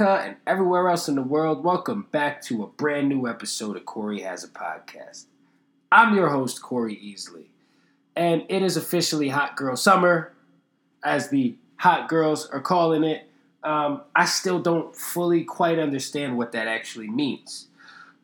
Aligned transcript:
America 0.00 0.28
and 0.28 0.36
everywhere 0.46 0.88
else 0.88 1.08
in 1.08 1.14
the 1.14 1.22
world, 1.22 1.62
welcome 1.62 2.06
back 2.10 2.40
to 2.42 2.62
a 2.62 2.66
brand 2.66 3.08
new 3.08 3.26
episode 3.26 3.76
of 3.76 3.84
Corey 3.84 4.20
Has 4.20 4.42
a 4.44 4.48
Podcast. 4.48 5.26
I'm 5.92 6.14
your 6.14 6.28
host, 6.28 6.62
Corey 6.62 6.96
Easley, 6.96 7.48
and 8.16 8.44
it 8.48 8.62
is 8.62 8.76
officially 8.76 9.28
Hot 9.28 9.56
Girl 9.56 9.76
Summer, 9.76 10.32
as 11.04 11.28
the 11.28 11.54
hot 11.76 12.08
girls 12.08 12.46
are 12.46 12.60
calling 12.60 13.04
it. 13.04 13.28
Um, 13.62 14.02
I 14.16 14.24
still 14.24 14.58
don't 14.58 14.96
fully 14.96 15.44
quite 15.44 15.78
understand 15.78 16.38
what 16.38 16.52
that 16.52 16.66
actually 16.66 17.10
means, 17.10 17.66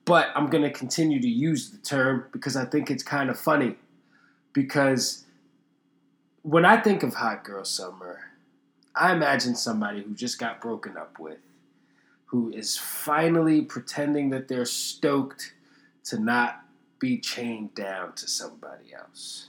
but 0.07 0.29
I'm 0.35 0.49
going 0.49 0.65
to 0.65 0.71
continue 0.71 1.21
to 1.21 1.29
use 1.29 1.71
the 1.71 1.79
term 1.79 2.25
because 2.33 2.57
I 2.57 2.65
think 2.65 2.91
it's 2.91 3.03
kind 3.03 3.29
of 3.29 3.39
funny. 3.39 3.77
Because 4.55 5.25
when 6.41 6.65
I 6.65 6.81
think 6.81 7.03
of 7.03 7.15
Hot 7.15 7.45
Girl 7.45 7.65
Summer, 7.65 8.21
I 8.95 9.13
imagine 9.13 9.55
somebody 9.55 10.03
who 10.03 10.15
just 10.15 10.39
got 10.39 10.63
broken 10.63 10.97
up 10.97 11.19
with, 11.19 11.39
who 12.27 12.53
is 12.53 12.77
finally 12.77 13.63
pretending 13.63 14.31
that 14.31 14.49
they're 14.49 14.65
stoked 14.65 15.55
to 16.05 16.19
not 16.19 16.63
be 16.99 17.19
chained 17.19 17.75
down 17.75 18.13
to 18.15 18.29
somebody 18.29 18.95
else. 18.95 19.49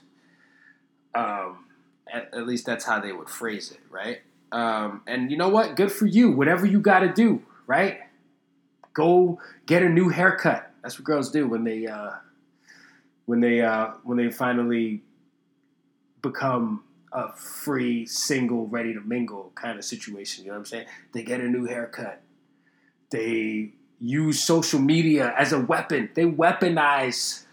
Um, 1.15 1.65
at, 2.11 2.33
at 2.33 2.45
least 2.45 2.65
that's 2.65 2.85
how 2.85 2.99
they 2.99 3.11
would 3.11 3.29
phrase 3.29 3.71
it, 3.71 3.79
right? 3.89 4.21
Um, 4.51 5.01
and 5.07 5.31
you 5.31 5.37
know 5.37 5.49
what? 5.49 5.75
Good 5.75 5.91
for 5.91 6.05
you. 6.05 6.31
Whatever 6.31 6.65
you 6.65 6.79
got 6.79 6.99
to 6.99 7.11
do, 7.11 7.43
right? 7.65 7.99
Go 8.93 9.39
get 9.65 9.83
a 9.83 9.89
new 9.89 10.09
haircut. 10.09 10.71
That's 10.81 10.97
what 10.97 11.05
girls 11.05 11.31
do 11.31 11.47
when 11.47 11.63
they 11.63 11.87
uh, 11.87 12.11
when 13.25 13.41
they 13.41 13.61
uh, 13.61 13.91
when 14.03 14.17
they 14.17 14.31
finally 14.31 15.01
become 16.21 16.83
a 17.11 17.31
free, 17.33 18.05
single, 18.05 18.67
ready 18.67 18.93
to 18.93 19.01
mingle 19.01 19.51
kind 19.55 19.77
of 19.77 19.85
situation. 19.85 20.43
You 20.43 20.51
know 20.51 20.55
what 20.55 20.59
I'm 20.59 20.65
saying? 20.65 20.87
They 21.13 21.23
get 21.23 21.41
a 21.41 21.47
new 21.47 21.65
haircut. 21.65 22.21
They 23.09 23.71
use 23.99 24.41
social 24.41 24.79
media 24.79 25.33
as 25.37 25.53
a 25.53 25.59
weapon. 25.59 26.09
They 26.13 26.25
weaponize 26.25 27.43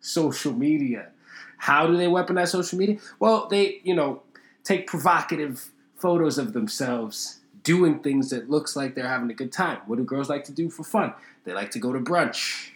social 0.00 0.52
media. 0.52 1.10
How 1.58 1.86
do 1.86 1.96
they 1.96 2.06
weaponize 2.06 2.48
social 2.48 2.78
media? 2.78 2.98
Well, 3.18 3.48
they, 3.48 3.80
you 3.84 3.94
know, 3.94 4.22
take 4.64 4.86
provocative 4.86 5.70
photos 5.96 6.38
of 6.38 6.52
themselves 6.52 7.40
doing 7.62 8.00
things 8.00 8.30
that 8.30 8.50
looks 8.50 8.76
like 8.76 8.94
they're 8.94 9.08
having 9.08 9.30
a 9.30 9.34
good 9.34 9.52
time. 9.52 9.78
What 9.86 9.96
do 9.96 10.04
girls 10.04 10.28
like 10.28 10.44
to 10.44 10.52
do 10.52 10.68
for 10.68 10.84
fun? 10.84 11.14
They 11.44 11.52
like 11.52 11.70
to 11.72 11.78
go 11.78 11.92
to 11.92 12.00
brunch. 12.00 12.70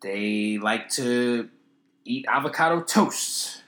They 0.00 0.58
like 0.58 0.88
to 0.90 1.48
eat 2.04 2.26
avocado 2.28 2.80
toasts 2.82 3.61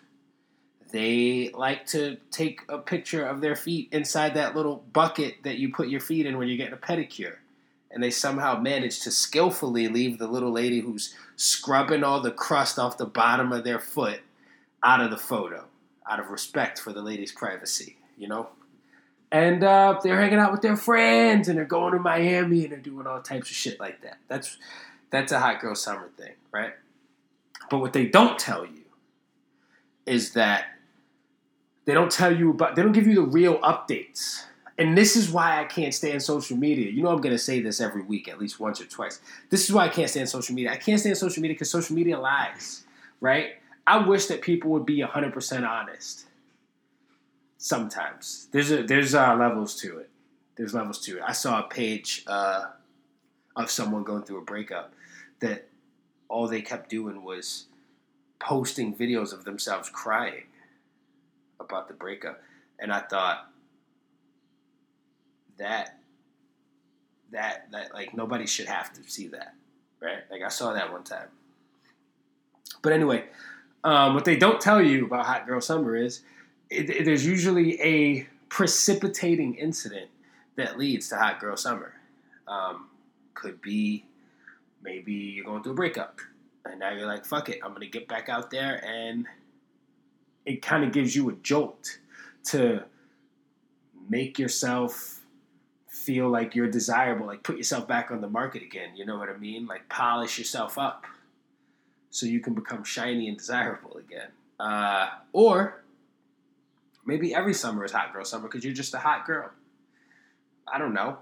they 0.94 1.50
like 1.52 1.86
to 1.86 2.18
take 2.30 2.60
a 2.68 2.78
picture 2.78 3.26
of 3.26 3.40
their 3.40 3.56
feet 3.56 3.88
inside 3.90 4.34
that 4.34 4.54
little 4.54 4.84
bucket 4.92 5.34
that 5.42 5.58
you 5.58 5.72
put 5.72 5.88
your 5.88 5.98
feet 5.98 6.24
in 6.24 6.38
when 6.38 6.46
you're 6.46 6.56
getting 6.56 6.72
a 6.72 6.76
pedicure. 6.76 7.34
And 7.90 8.00
they 8.00 8.12
somehow 8.12 8.60
manage 8.60 9.00
to 9.00 9.10
skillfully 9.10 9.88
leave 9.88 10.18
the 10.18 10.28
little 10.28 10.52
lady 10.52 10.78
who's 10.78 11.12
scrubbing 11.34 12.04
all 12.04 12.20
the 12.20 12.30
crust 12.30 12.78
off 12.78 12.96
the 12.96 13.06
bottom 13.06 13.50
of 13.50 13.64
their 13.64 13.80
foot 13.80 14.20
out 14.84 15.00
of 15.00 15.10
the 15.10 15.16
photo, 15.16 15.64
out 16.08 16.20
of 16.20 16.30
respect 16.30 16.78
for 16.78 16.92
the 16.92 17.02
lady's 17.02 17.32
privacy, 17.32 17.96
you 18.16 18.28
know? 18.28 18.50
And 19.32 19.64
uh, 19.64 19.98
they're 20.00 20.20
hanging 20.20 20.38
out 20.38 20.52
with 20.52 20.62
their 20.62 20.76
friends 20.76 21.48
and 21.48 21.58
they're 21.58 21.64
going 21.64 21.94
to 21.94 21.98
Miami 21.98 22.62
and 22.62 22.70
they're 22.70 22.78
doing 22.78 23.08
all 23.08 23.20
types 23.20 23.50
of 23.50 23.56
shit 23.56 23.80
like 23.80 24.00
that. 24.02 24.18
That's 24.28 24.58
that's 25.10 25.32
a 25.32 25.40
hot 25.40 25.60
girl 25.60 25.74
summer 25.74 26.08
thing, 26.16 26.34
right? 26.52 26.74
But 27.68 27.80
what 27.80 27.94
they 27.94 28.06
don't 28.06 28.38
tell 28.38 28.64
you 28.64 28.84
is 30.06 30.34
that 30.34 30.66
they 31.84 31.94
don't 31.94 32.10
tell 32.10 32.34
you 32.34 32.50
about, 32.50 32.76
they 32.76 32.82
don't 32.82 32.92
give 32.92 33.06
you 33.06 33.14
the 33.14 33.22
real 33.22 33.58
updates. 33.58 34.44
And 34.76 34.98
this 34.98 35.14
is 35.14 35.30
why 35.30 35.60
I 35.60 35.64
can't 35.64 35.94
stand 35.94 36.22
social 36.22 36.56
media. 36.56 36.90
You 36.90 37.02
know, 37.02 37.10
I'm 37.10 37.20
going 37.20 37.34
to 37.34 37.38
say 37.38 37.60
this 37.60 37.80
every 37.80 38.02
week, 38.02 38.26
at 38.28 38.40
least 38.40 38.58
once 38.58 38.80
or 38.80 38.86
twice. 38.86 39.20
This 39.50 39.64
is 39.64 39.72
why 39.72 39.84
I 39.84 39.88
can't 39.88 40.10
stand 40.10 40.28
social 40.28 40.54
media. 40.54 40.72
I 40.72 40.76
can't 40.76 40.98
stand 40.98 41.16
social 41.16 41.40
media 41.42 41.54
because 41.54 41.70
social 41.70 41.94
media 41.94 42.18
lies, 42.18 42.82
right? 43.20 43.50
I 43.86 43.98
wish 43.98 44.26
that 44.26 44.42
people 44.42 44.70
would 44.70 44.86
be 44.86 44.98
100% 44.98 45.68
honest. 45.68 46.26
Sometimes 47.58 48.48
there's 48.50 48.72
a, 48.72 48.82
there's 48.82 49.14
uh, 49.14 49.36
levels 49.36 49.76
to 49.80 49.98
it. 49.98 50.10
There's 50.56 50.74
levels 50.74 51.00
to 51.02 51.18
it. 51.18 51.22
I 51.26 51.32
saw 51.32 51.60
a 51.60 51.68
page 51.68 52.24
uh, 52.26 52.66
of 53.56 53.70
someone 53.70 54.02
going 54.02 54.22
through 54.22 54.38
a 54.38 54.44
breakup 54.44 54.92
that 55.40 55.68
all 56.28 56.48
they 56.48 56.62
kept 56.62 56.90
doing 56.90 57.22
was 57.22 57.66
posting 58.40 58.94
videos 58.94 59.32
of 59.32 59.44
themselves 59.44 59.88
crying 59.88 60.44
about 61.60 61.88
the 61.88 61.94
breakup, 61.94 62.40
and 62.78 62.92
I 62.92 63.00
thought 63.00 63.50
that 65.58 65.98
that 67.30 67.70
that 67.72 67.92
like 67.92 68.14
nobody 68.14 68.46
should 68.46 68.66
have 68.66 68.92
to 68.94 69.02
see 69.10 69.28
that, 69.28 69.54
right? 70.00 70.22
Like 70.30 70.42
I 70.42 70.48
saw 70.48 70.72
that 70.72 70.92
one 70.92 71.04
time. 71.04 71.28
But 72.82 72.92
anyway, 72.92 73.24
um, 73.82 74.14
what 74.14 74.24
they 74.24 74.36
don't 74.36 74.60
tell 74.60 74.82
you 74.82 75.06
about 75.06 75.26
Hot 75.26 75.46
Girl 75.46 75.60
Summer 75.60 75.96
is 75.96 76.22
it, 76.70 76.90
it, 76.90 77.04
there's 77.04 77.26
usually 77.26 77.80
a 77.80 78.26
precipitating 78.48 79.54
incident 79.54 80.10
that 80.56 80.78
leads 80.78 81.08
to 81.08 81.16
Hot 81.16 81.40
Girl 81.40 81.56
Summer. 81.56 81.94
Um, 82.46 82.88
could 83.34 83.60
be 83.60 84.04
maybe 84.82 85.12
you're 85.12 85.44
going 85.44 85.62
through 85.62 85.72
a 85.72 85.76
breakup, 85.76 86.20
and 86.64 86.78
now 86.78 86.92
you're 86.92 87.06
like, 87.06 87.24
"Fuck 87.24 87.48
it, 87.48 87.60
I'm 87.64 87.72
gonna 87.72 87.86
get 87.86 88.08
back 88.08 88.28
out 88.28 88.50
there 88.50 88.84
and." 88.86 89.26
It 90.44 90.62
kind 90.62 90.84
of 90.84 90.92
gives 90.92 91.16
you 91.16 91.28
a 91.30 91.32
jolt 91.34 91.98
to 92.44 92.84
make 94.08 94.38
yourself 94.38 95.22
feel 95.88 96.28
like 96.28 96.54
you're 96.54 96.70
desirable, 96.70 97.26
like 97.26 97.42
put 97.42 97.56
yourself 97.56 97.88
back 97.88 98.10
on 98.10 98.20
the 98.20 98.28
market 98.28 98.62
again. 98.62 98.90
You 98.94 99.06
know 99.06 99.16
what 99.16 99.30
I 99.30 99.36
mean? 99.36 99.66
Like 99.66 99.88
polish 99.88 100.38
yourself 100.38 100.76
up 100.76 101.06
so 102.10 102.26
you 102.26 102.40
can 102.40 102.54
become 102.54 102.84
shiny 102.84 103.28
and 103.28 103.38
desirable 103.38 103.96
again. 103.96 104.28
Uh, 104.60 105.08
or 105.32 105.82
maybe 107.04 107.34
every 107.34 107.54
summer 107.54 107.84
is 107.84 107.92
hot 107.92 108.12
girl 108.12 108.24
summer 108.24 108.48
because 108.48 108.64
you're 108.64 108.74
just 108.74 108.94
a 108.94 108.98
hot 108.98 109.26
girl. 109.26 109.50
I 110.70 110.78
don't 110.78 110.94
know. 110.94 111.18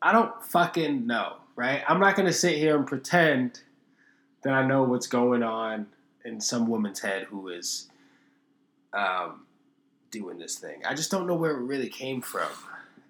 I 0.00 0.12
don't 0.12 0.42
fucking 0.44 1.06
know, 1.06 1.36
right? 1.54 1.82
I'm 1.88 2.00
not 2.00 2.16
to 2.16 2.32
sit 2.32 2.56
here 2.56 2.76
and 2.76 2.86
pretend 2.86 3.60
that 4.42 4.52
I 4.52 4.66
know 4.66 4.82
what's 4.82 5.06
going 5.06 5.42
on 5.42 5.86
in 6.24 6.40
some 6.40 6.66
woman's 6.66 7.00
head 7.00 7.24
who 7.24 7.48
is 7.48 7.88
um, 8.92 9.46
doing 10.10 10.38
this 10.38 10.56
thing. 10.56 10.82
I 10.86 10.94
just 10.94 11.10
don't 11.10 11.26
know 11.26 11.34
where 11.34 11.52
it 11.52 11.62
really 11.62 11.88
came 11.88 12.20
from. 12.20 12.48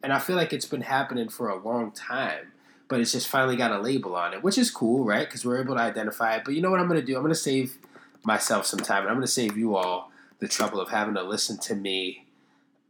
And 0.02 0.12
I 0.12 0.18
feel 0.18 0.36
like 0.36 0.52
it's 0.52 0.66
been 0.66 0.82
happening 0.82 1.28
for 1.28 1.48
a 1.48 1.56
long 1.56 1.92
time, 1.92 2.52
but 2.88 3.00
it's 3.00 3.12
just 3.12 3.28
finally 3.28 3.56
got 3.56 3.70
a 3.70 3.80
label 3.80 4.16
on 4.16 4.34
it, 4.34 4.42
which 4.42 4.58
is 4.58 4.70
cool, 4.70 5.04
right? 5.04 5.26
Because 5.26 5.44
we're 5.44 5.60
able 5.60 5.76
to 5.76 5.80
identify 5.80 6.36
it. 6.36 6.42
But 6.44 6.54
you 6.54 6.62
know 6.62 6.70
what 6.70 6.80
I'm 6.80 6.88
going 6.88 7.00
to 7.00 7.06
do? 7.06 7.14
I'm 7.14 7.22
going 7.22 7.32
to 7.32 7.38
save 7.38 7.78
myself 8.24 8.66
some 8.66 8.80
time, 8.80 9.02
and 9.02 9.08
I'm 9.08 9.16
going 9.16 9.26
to 9.26 9.32
save 9.32 9.56
you 9.56 9.76
all 9.76 10.10
the 10.40 10.48
trouble 10.48 10.80
of 10.80 10.88
having 10.88 11.14
to 11.14 11.22
listen 11.22 11.58
to 11.58 11.74
me 11.76 12.26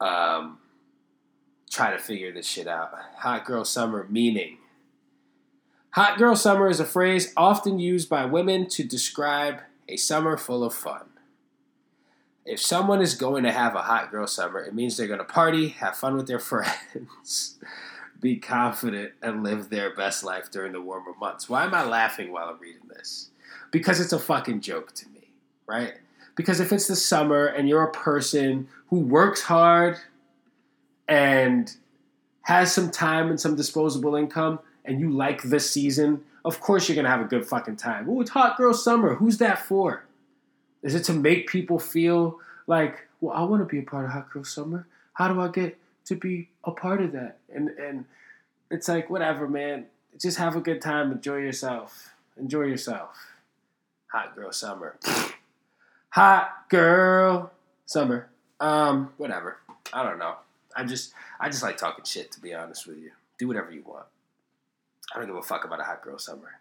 um, 0.01 0.59
try 1.71 1.91
to 1.91 1.99
figure 1.99 2.33
this 2.33 2.47
shit 2.47 2.67
out. 2.67 2.93
Hot 3.19 3.45
girl 3.45 3.65
summer 3.65 4.07
meaning. 4.11 4.59
Hot 5.91 6.19
girl 6.19 6.35
summer 6.35 6.69
is 6.69 6.81
a 6.81 6.85
phrase 6.85 7.33
often 7.37 7.79
used 7.79 8.09
by 8.09 8.25
women 8.25 8.69
to 8.71 8.83
describe 8.83 9.61
a 9.89 9.97
summer 9.97 10.37
full 10.37 10.65
of 10.65 10.75
fun. 10.75 11.05
If 12.45 12.61
someone 12.61 13.01
is 13.01 13.15
going 13.15 13.45
to 13.45 13.53
have 13.53 13.75
a 13.75 13.83
hot 13.83 14.11
girl 14.11 14.27
summer, 14.27 14.61
it 14.61 14.75
means 14.75 14.97
they're 14.97 15.07
going 15.07 15.19
to 15.19 15.25
party, 15.25 15.69
have 15.69 15.97
fun 15.97 16.17
with 16.17 16.27
their 16.27 16.39
friends, 16.41 17.59
be 18.21 18.37
confident, 18.37 19.13
and 19.23 19.45
live 19.45 19.71
their 19.71 19.95
best 19.95 20.25
life 20.25 20.51
during 20.51 20.73
the 20.73 20.81
warmer 20.81 21.15
months. 21.21 21.49
Why 21.49 21.65
am 21.65 21.75
I 21.75 21.85
laughing 21.85 22.33
while 22.33 22.49
I'm 22.49 22.59
reading 22.59 22.89
this? 22.89 23.31
Because 23.71 24.01
it's 24.01 24.13
a 24.13 24.19
fucking 24.19 24.61
joke 24.61 24.93
to 24.95 25.09
me, 25.11 25.29
right? 25.67 25.95
Because 26.35 26.61
if 26.61 26.73
it's 26.73 26.89
the 26.89 26.97
summer 26.97 27.47
and 27.47 27.69
you're 27.69 27.85
a 27.85 27.93
person 27.93 28.69
who 28.89 28.99
works 28.99 29.43
hard 29.43 29.99
and 31.09 31.75
has 32.43 32.73
some 32.73 32.91
time 32.91 33.29
and 33.31 33.41
some 33.41 33.55
disposable 33.55 34.17
income 34.17 34.59
and 34.85 35.01
you 35.01 35.11
like 35.11 35.43
this 35.43 35.71
season, 35.71 36.23
of 36.45 36.61
course 36.61 36.89
you're 36.89 36.97
gonna 36.97 37.09
have 37.09 37.21
a 37.21 37.29
good 37.29 37.47
fucking 37.47 37.77
time. 37.77 38.09
Ooh, 38.09 38.21
it's 38.21 38.31
hot 38.31 38.57
girl 38.57 38.75
summer. 38.75 39.15
Who's 39.15 39.39
that 39.39 39.59
for? 39.59 40.05
Is 40.83 40.95
it 40.95 41.05
to 41.05 41.13
make 41.13 41.49
people 41.49 41.79
feel 41.79 42.41
like, 42.67 43.07
well, 43.21 43.35
I 43.35 43.43
want 43.45 43.63
to 43.63 43.67
be 43.67 43.79
a 43.79 43.83
part 43.83 44.05
of 44.05 44.11
Hot 44.13 44.31
Girl 44.31 44.45
Summer. 44.45 44.87
How 45.15 45.33
do 45.33 45.41
I 45.41 45.49
get 45.49 45.79
to 46.07 46.17
be 46.17 46.49
a 46.65 46.73
part 46.73 47.01
of 47.01 47.13
that? 47.13 47.39
And 47.53 47.69
and 47.71 48.05
it's 48.71 48.89
like 48.89 49.11
whatever, 49.11 49.49
man. 49.49 49.87
Just 50.21 50.39
have 50.39 50.57
a 50.57 50.61
good 50.61 50.83
time. 50.83 51.13
Enjoy 51.13 51.37
yourself. 51.37 52.15
Enjoy 52.37 52.63
yourself. 52.63 53.17
Hot 54.13 54.35
Girl 54.35 54.53
Summer. 54.53 54.99
Hot 56.11 56.69
Girl 56.69 57.53
Summer. 57.87 58.29
Um, 58.61 59.13
whatever. 59.17 59.59
I 59.93 60.03
don't 60.03 60.19
know. 60.19 60.37
I 60.75 60.85
just 60.85 61.13
I 61.39 61.49
just 61.49 61.63
like 61.63 61.77
talking 61.77 62.05
shit 62.05 62.31
to 62.33 62.41
be 62.41 62.55
honest 62.55 62.87
with 62.87 62.99
you. 62.99 63.11
Do 63.39 63.49
whatever 63.49 63.71
you 63.71 63.83
want. 63.87 64.07
I 65.15 65.19
don't 65.19 65.27
give 65.27 65.37
a 65.37 65.43
fuck 65.43 65.65
about 65.65 65.81
a 65.81 65.85
hot 65.85 66.03
girl 66.03 66.19
summer. 66.19 66.61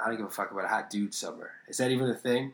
I 0.00 0.08
don't 0.08 0.16
give 0.16 0.26
a 0.26 0.30
fuck 0.30 0.50
about 0.50 0.64
a 0.64 0.68
hot 0.68 0.90
dude 0.90 1.14
summer. 1.14 1.50
Is 1.68 1.78
that 1.78 1.90
even 1.90 2.08
a 2.08 2.14
thing? 2.14 2.52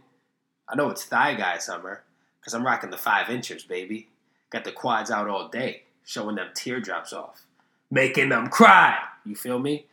I 0.72 0.76
know 0.76 0.88
it's 0.88 1.04
thigh 1.04 1.34
guy 1.34 1.58
summer 1.58 2.02
because 2.40 2.54
I'm 2.54 2.64
rocking 2.64 2.90
the 2.90 2.96
five 2.96 3.28
inches, 3.28 3.62
baby. 3.62 4.08
Got 4.50 4.64
the 4.64 4.72
quads 4.72 5.10
out 5.10 5.28
all 5.28 5.48
day, 5.48 5.82
showing 6.04 6.36
them 6.36 6.48
teardrops 6.54 7.12
off. 7.12 7.42
making 7.90 8.30
them 8.30 8.48
cry. 8.48 8.98
You 9.24 9.36
feel 9.36 9.58
me? 9.58 9.84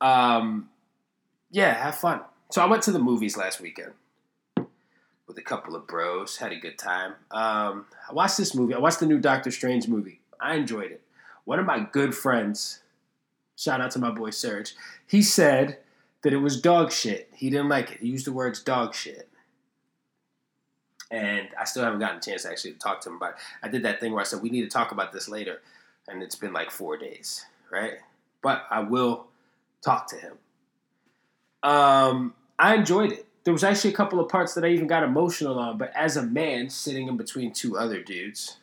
Um, 0.00 0.68
yeah, 1.50 1.72
have 1.74 1.96
fun. 1.96 2.20
So 2.50 2.62
I 2.62 2.66
went 2.66 2.82
to 2.84 2.92
the 2.92 2.98
movies 2.98 3.36
last 3.36 3.60
weekend 3.60 3.92
with 5.26 5.38
a 5.38 5.42
couple 5.42 5.74
of 5.74 5.86
bros. 5.86 6.36
Had 6.36 6.52
a 6.52 6.56
good 6.56 6.78
time. 6.78 7.12
Um, 7.30 7.86
I 8.08 8.12
watched 8.12 8.36
this 8.36 8.54
movie. 8.54 8.74
I 8.74 8.78
watched 8.78 9.00
the 9.00 9.06
new 9.06 9.18
Doctor 9.18 9.50
Strange 9.50 9.88
movie. 9.88 10.20
I 10.40 10.56
enjoyed 10.56 10.92
it. 10.92 11.02
One 11.44 11.58
of 11.58 11.66
my 11.66 11.80
good 11.80 12.14
friends, 12.14 12.80
shout 13.56 13.80
out 13.80 13.90
to 13.92 13.98
my 13.98 14.10
boy 14.10 14.30
Serge, 14.30 14.74
he 15.06 15.22
said 15.22 15.78
that 16.22 16.32
it 16.34 16.38
was 16.38 16.60
dog 16.60 16.92
shit. 16.92 17.30
He 17.34 17.48
didn't 17.48 17.68
like 17.70 17.92
it. 17.92 18.00
He 18.00 18.08
used 18.08 18.26
the 18.26 18.32
words 18.32 18.62
dog 18.62 18.94
shit. 18.94 19.27
And 21.10 21.48
I 21.58 21.64
still 21.64 21.84
haven't 21.84 22.00
gotten 22.00 22.18
a 22.18 22.20
chance 22.20 22.42
to 22.42 22.50
actually 22.50 22.74
talk 22.74 23.00
to 23.02 23.08
him 23.08 23.16
about 23.16 23.30
it. 23.30 23.36
I 23.62 23.68
did 23.68 23.82
that 23.84 24.00
thing 24.00 24.12
where 24.12 24.20
I 24.20 24.24
said, 24.24 24.42
we 24.42 24.50
need 24.50 24.62
to 24.62 24.68
talk 24.68 24.92
about 24.92 25.12
this 25.12 25.28
later. 25.28 25.62
And 26.06 26.22
it's 26.22 26.34
been 26.34 26.52
like 26.52 26.70
four 26.70 26.96
days, 26.96 27.46
right? 27.70 27.94
But 28.42 28.66
I 28.70 28.80
will 28.80 29.26
talk 29.82 30.08
to 30.08 30.16
him. 30.16 30.34
Um, 31.62 32.34
I 32.58 32.74
enjoyed 32.74 33.12
it. 33.12 33.26
There 33.44 33.52
was 33.52 33.64
actually 33.64 33.94
a 33.94 33.96
couple 33.96 34.20
of 34.20 34.28
parts 34.28 34.54
that 34.54 34.64
I 34.64 34.68
even 34.68 34.86
got 34.86 35.02
emotional 35.02 35.58
on, 35.58 35.78
but 35.78 35.90
as 35.94 36.16
a 36.16 36.22
man 36.22 36.68
sitting 36.68 37.08
in 37.08 37.16
between 37.16 37.52
two 37.52 37.78
other 37.78 38.02
dudes, 38.02 38.58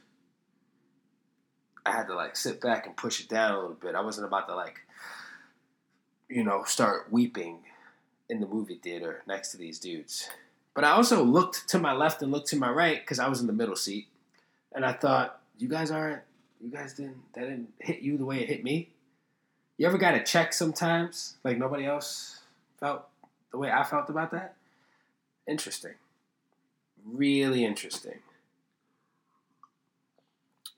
I 1.86 1.92
had 1.92 2.08
to 2.08 2.16
like 2.16 2.36
sit 2.36 2.62
back 2.62 2.86
and 2.86 2.96
push 2.96 3.20
it 3.20 3.30
down 3.30 3.52
a 3.52 3.60
little 3.60 3.76
bit. 3.76 3.96
I 3.96 4.02
wasn't 4.02 4.28
about 4.28 4.48
to 4.48 4.56
like, 4.56 4.82
you 6.30 6.44
know, 6.44 6.64
start 6.66 7.12
weeping 7.12 7.60
in 8.30 8.40
the 8.40 8.48
movie 8.48 8.80
theater 8.82 9.24
next 9.28 9.52
to 9.52 9.58
these 9.58 9.80
dudes. 9.80 10.30
But 10.76 10.84
I 10.84 10.92
also 10.92 11.24
looked 11.24 11.70
to 11.70 11.80
my 11.80 11.94
left 11.94 12.22
and 12.22 12.32
looked 12.32 12.50
to 12.50 12.58
my 12.58 12.70
right 12.70 13.00
because 13.00 13.18
I 13.18 13.30
was 13.30 13.40
in 13.40 13.48
the 13.48 13.54
middle 13.54 13.78
seat, 13.78 14.08
and 14.74 14.86
I 14.86 14.92
thought, 14.92 15.40
you 15.58 15.70
guys 15.70 15.90
aren't, 15.90 16.22
you 16.62 16.70
guys 16.70 16.94
didn't, 16.94 17.16
that 17.34 17.42
didn't 17.42 17.70
hit 17.80 18.02
you 18.02 18.18
the 18.18 18.26
way 18.26 18.42
it 18.42 18.50
hit 18.50 18.64
me. 18.64 18.90
You 19.78 19.88
ever 19.88 19.98
got 19.98 20.16
a 20.16 20.22
check 20.22 20.52
sometimes, 20.52 21.38
like 21.46 21.58
nobody 21.58 21.86
else 21.86 22.42
felt 22.80 23.08
the 23.52 23.58
way 23.58 23.72
I 23.72 23.84
felt 23.86 24.10
about 24.10 24.32
that? 24.32 24.56
Interesting. 25.48 25.94
Really 27.06 27.64
interesting. 27.64 28.20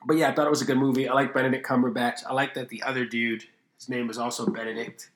But 0.06 0.18
yeah, 0.18 0.30
I 0.30 0.36
thought 0.36 0.46
it 0.46 0.52
was 0.52 0.62
a 0.62 0.66
good 0.66 0.78
movie. 0.78 1.10
I 1.10 1.14
like 1.14 1.34
Benedict 1.34 1.66
Cumberbatch. 1.66 2.20
I 2.28 2.34
like 2.34 2.54
that 2.54 2.70
the 2.70 2.84
other 2.84 3.06
dude, 3.06 3.46
his 3.78 3.90
name 3.90 4.08
was 4.08 4.20
also 4.20 4.46
Benedict. 4.46 5.10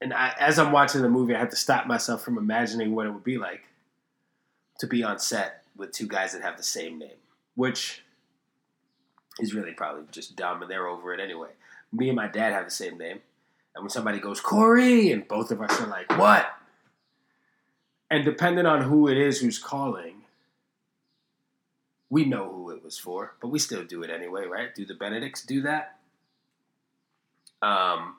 And 0.00 0.14
I, 0.14 0.32
as 0.38 0.60
I'm 0.60 0.70
watching 0.70 1.02
the 1.02 1.08
movie, 1.08 1.34
I 1.34 1.40
had 1.40 1.50
to 1.50 1.56
stop 1.56 1.88
myself 1.88 2.22
from 2.22 2.38
imagining 2.38 2.94
what 2.94 3.06
it 3.06 3.10
would 3.10 3.24
be 3.24 3.38
like 3.38 3.62
to 4.82 4.88
be 4.88 5.04
on 5.04 5.16
set 5.16 5.62
with 5.76 5.92
two 5.92 6.08
guys 6.08 6.32
that 6.32 6.42
have 6.42 6.56
the 6.56 6.62
same 6.64 6.98
name, 6.98 7.16
which 7.54 8.02
is 9.38 9.54
really 9.54 9.70
probably 9.70 10.02
just 10.10 10.34
dumb, 10.34 10.60
and 10.60 10.68
they're 10.68 10.88
over 10.88 11.14
it 11.14 11.20
anyway. 11.20 11.50
Me 11.92 12.08
and 12.08 12.16
my 12.16 12.26
dad 12.26 12.52
have 12.52 12.64
the 12.64 12.70
same 12.70 12.98
name, 12.98 13.20
and 13.76 13.84
when 13.84 13.90
somebody 13.90 14.18
goes 14.18 14.40
Corey, 14.40 15.12
and 15.12 15.28
both 15.28 15.52
of 15.52 15.62
us 15.62 15.80
are 15.80 15.86
like, 15.86 16.10
"What?" 16.18 16.46
And 18.10 18.24
depending 18.24 18.66
on 18.66 18.82
who 18.82 19.06
it 19.06 19.16
is 19.16 19.40
who's 19.40 19.56
calling, 19.56 20.24
we 22.10 22.24
know 22.24 22.52
who 22.52 22.70
it 22.70 22.82
was 22.82 22.98
for, 22.98 23.36
but 23.40 23.48
we 23.48 23.60
still 23.60 23.84
do 23.84 24.02
it 24.02 24.10
anyway, 24.10 24.46
right? 24.46 24.74
Do 24.74 24.84
the 24.84 24.94
Benedicts 24.94 25.44
do 25.44 25.62
that? 25.62 25.98
Um, 27.62 28.16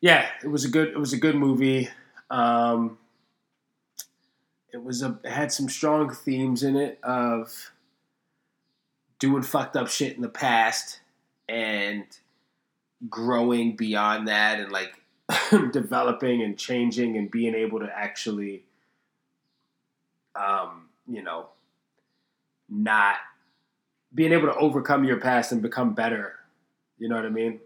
yeah, 0.00 0.28
it 0.44 0.48
was 0.48 0.64
a 0.64 0.68
good 0.68 0.90
it 0.90 0.98
was 0.98 1.12
a 1.12 1.18
good 1.18 1.34
movie. 1.34 1.88
Um, 2.30 2.98
it 4.72 4.82
was 4.82 5.02
a 5.02 5.18
it 5.24 5.30
had 5.30 5.52
some 5.52 5.68
strong 5.68 6.12
themes 6.12 6.62
in 6.62 6.76
it 6.76 6.98
of 7.02 7.72
doing 9.18 9.42
fucked 9.42 9.76
up 9.76 9.88
shit 9.88 10.16
in 10.16 10.22
the 10.22 10.28
past 10.28 11.00
and 11.48 12.04
growing 13.08 13.76
beyond 13.76 14.28
that 14.28 14.60
and 14.60 14.72
like 14.72 14.94
developing 15.72 16.42
and 16.42 16.58
changing 16.58 17.16
and 17.16 17.30
being 17.30 17.54
able 17.54 17.80
to 17.80 17.90
actually 17.94 18.64
um, 20.34 20.88
you 21.08 21.22
know 21.22 21.46
not 22.68 23.16
being 24.14 24.32
able 24.32 24.46
to 24.46 24.56
overcome 24.56 25.04
your 25.04 25.18
past 25.18 25.52
and 25.52 25.62
become 25.62 25.94
better. 25.94 26.36
You 26.98 27.08
know 27.08 27.16
what 27.16 27.26
i 27.26 27.30
mean? 27.30 27.60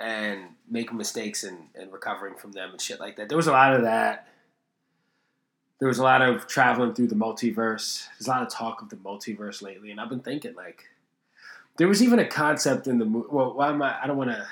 And 0.00 0.50
make 0.70 0.92
mistakes 0.92 1.44
and, 1.44 1.68
and 1.74 1.92
recovering 1.92 2.34
from 2.34 2.52
them 2.52 2.70
and 2.70 2.80
shit 2.80 3.00
like 3.00 3.16
that. 3.16 3.28
There 3.28 3.36
was 3.36 3.46
a 3.46 3.52
lot 3.52 3.74
of 3.74 3.82
that 3.82 4.28
there 5.78 5.88
was 5.88 5.98
a 5.98 6.02
lot 6.02 6.22
of 6.22 6.46
traveling 6.46 6.94
through 6.94 7.06
the 7.06 7.14
multiverse. 7.14 8.06
There's 8.18 8.26
a 8.26 8.30
lot 8.30 8.42
of 8.42 8.48
talk 8.50 8.82
of 8.82 8.88
the 8.88 8.96
multiverse 8.96 9.62
lately, 9.62 9.90
and 9.90 10.00
I've 10.00 10.08
been 10.08 10.20
thinking 10.20 10.54
like 10.54 10.84
there 11.76 11.88
was 11.88 12.02
even 12.02 12.18
a 12.18 12.26
concept 12.26 12.86
in 12.86 12.98
the 12.98 13.04
movie. 13.04 13.28
Well, 13.30 13.54
why 13.54 13.70
am 13.70 13.80
I? 13.82 14.02
I 14.02 14.06
don't 14.06 14.16
want 14.16 14.30
to. 14.30 14.46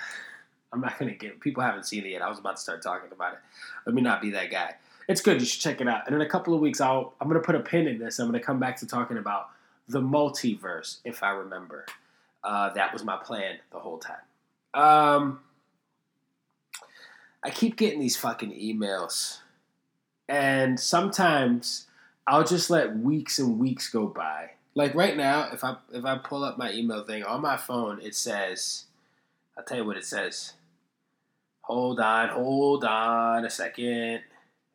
I'm 0.72 0.80
not 0.80 0.98
gonna 0.98 1.14
get. 1.14 1.40
People 1.40 1.62
haven't 1.62 1.84
seen 1.84 2.04
it 2.04 2.10
yet. 2.10 2.22
I 2.22 2.28
was 2.28 2.38
about 2.38 2.56
to 2.56 2.62
start 2.62 2.82
talking 2.82 3.10
about 3.12 3.34
it. 3.34 3.38
Let 3.86 3.94
me 3.94 4.02
not 4.02 4.20
be 4.20 4.30
that 4.30 4.50
guy. 4.50 4.74
It's 5.08 5.20
good. 5.20 5.40
You 5.40 5.46
should 5.46 5.60
check 5.60 5.80
it 5.80 5.88
out. 5.88 6.02
And 6.06 6.14
in 6.14 6.20
a 6.20 6.28
couple 6.28 6.54
of 6.54 6.60
weeks, 6.60 6.80
I'll 6.80 7.14
I'm 7.20 7.28
gonna 7.28 7.40
put 7.40 7.54
a 7.54 7.60
pin 7.60 7.88
in 7.88 7.98
this. 7.98 8.18
I'm 8.18 8.26
gonna 8.26 8.40
come 8.40 8.60
back 8.60 8.76
to 8.78 8.86
talking 8.86 9.18
about 9.18 9.50
the 9.88 10.00
multiverse, 10.00 10.98
if 11.04 11.22
I 11.22 11.30
remember. 11.30 11.86
Uh, 12.44 12.70
that 12.74 12.92
was 12.92 13.02
my 13.02 13.16
plan 13.16 13.58
the 13.72 13.78
whole 13.78 13.98
time. 13.98 14.16
Um, 14.74 15.40
I 17.42 17.50
keep 17.50 17.76
getting 17.76 17.98
these 17.98 18.16
fucking 18.16 18.52
emails 18.52 19.38
and 20.28 20.78
sometimes 20.78 21.86
I'll 22.26 22.44
just 22.44 22.70
let 22.70 22.96
weeks 22.96 23.38
and 23.38 23.58
weeks 23.58 23.88
go 23.88 24.06
by. 24.06 24.50
Like 24.74 24.94
right 24.94 25.16
now, 25.16 25.48
if 25.52 25.64
I 25.64 25.76
if 25.92 26.04
I 26.04 26.18
pull 26.18 26.44
up 26.44 26.58
my 26.58 26.72
email 26.72 27.04
thing 27.04 27.24
on 27.24 27.40
my 27.40 27.56
phone, 27.56 28.00
it 28.02 28.14
says, 28.14 28.84
I'll 29.56 29.64
tell 29.64 29.78
you 29.78 29.84
what 29.84 29.96
it 29.96 30.04
says. 30.04 30.52
Hold 31.62 31.98
on, 31.98 32.28
hold 32.28 32.84
on 32.84 33.44
a 33.44 33.50
second. 33.50 34.22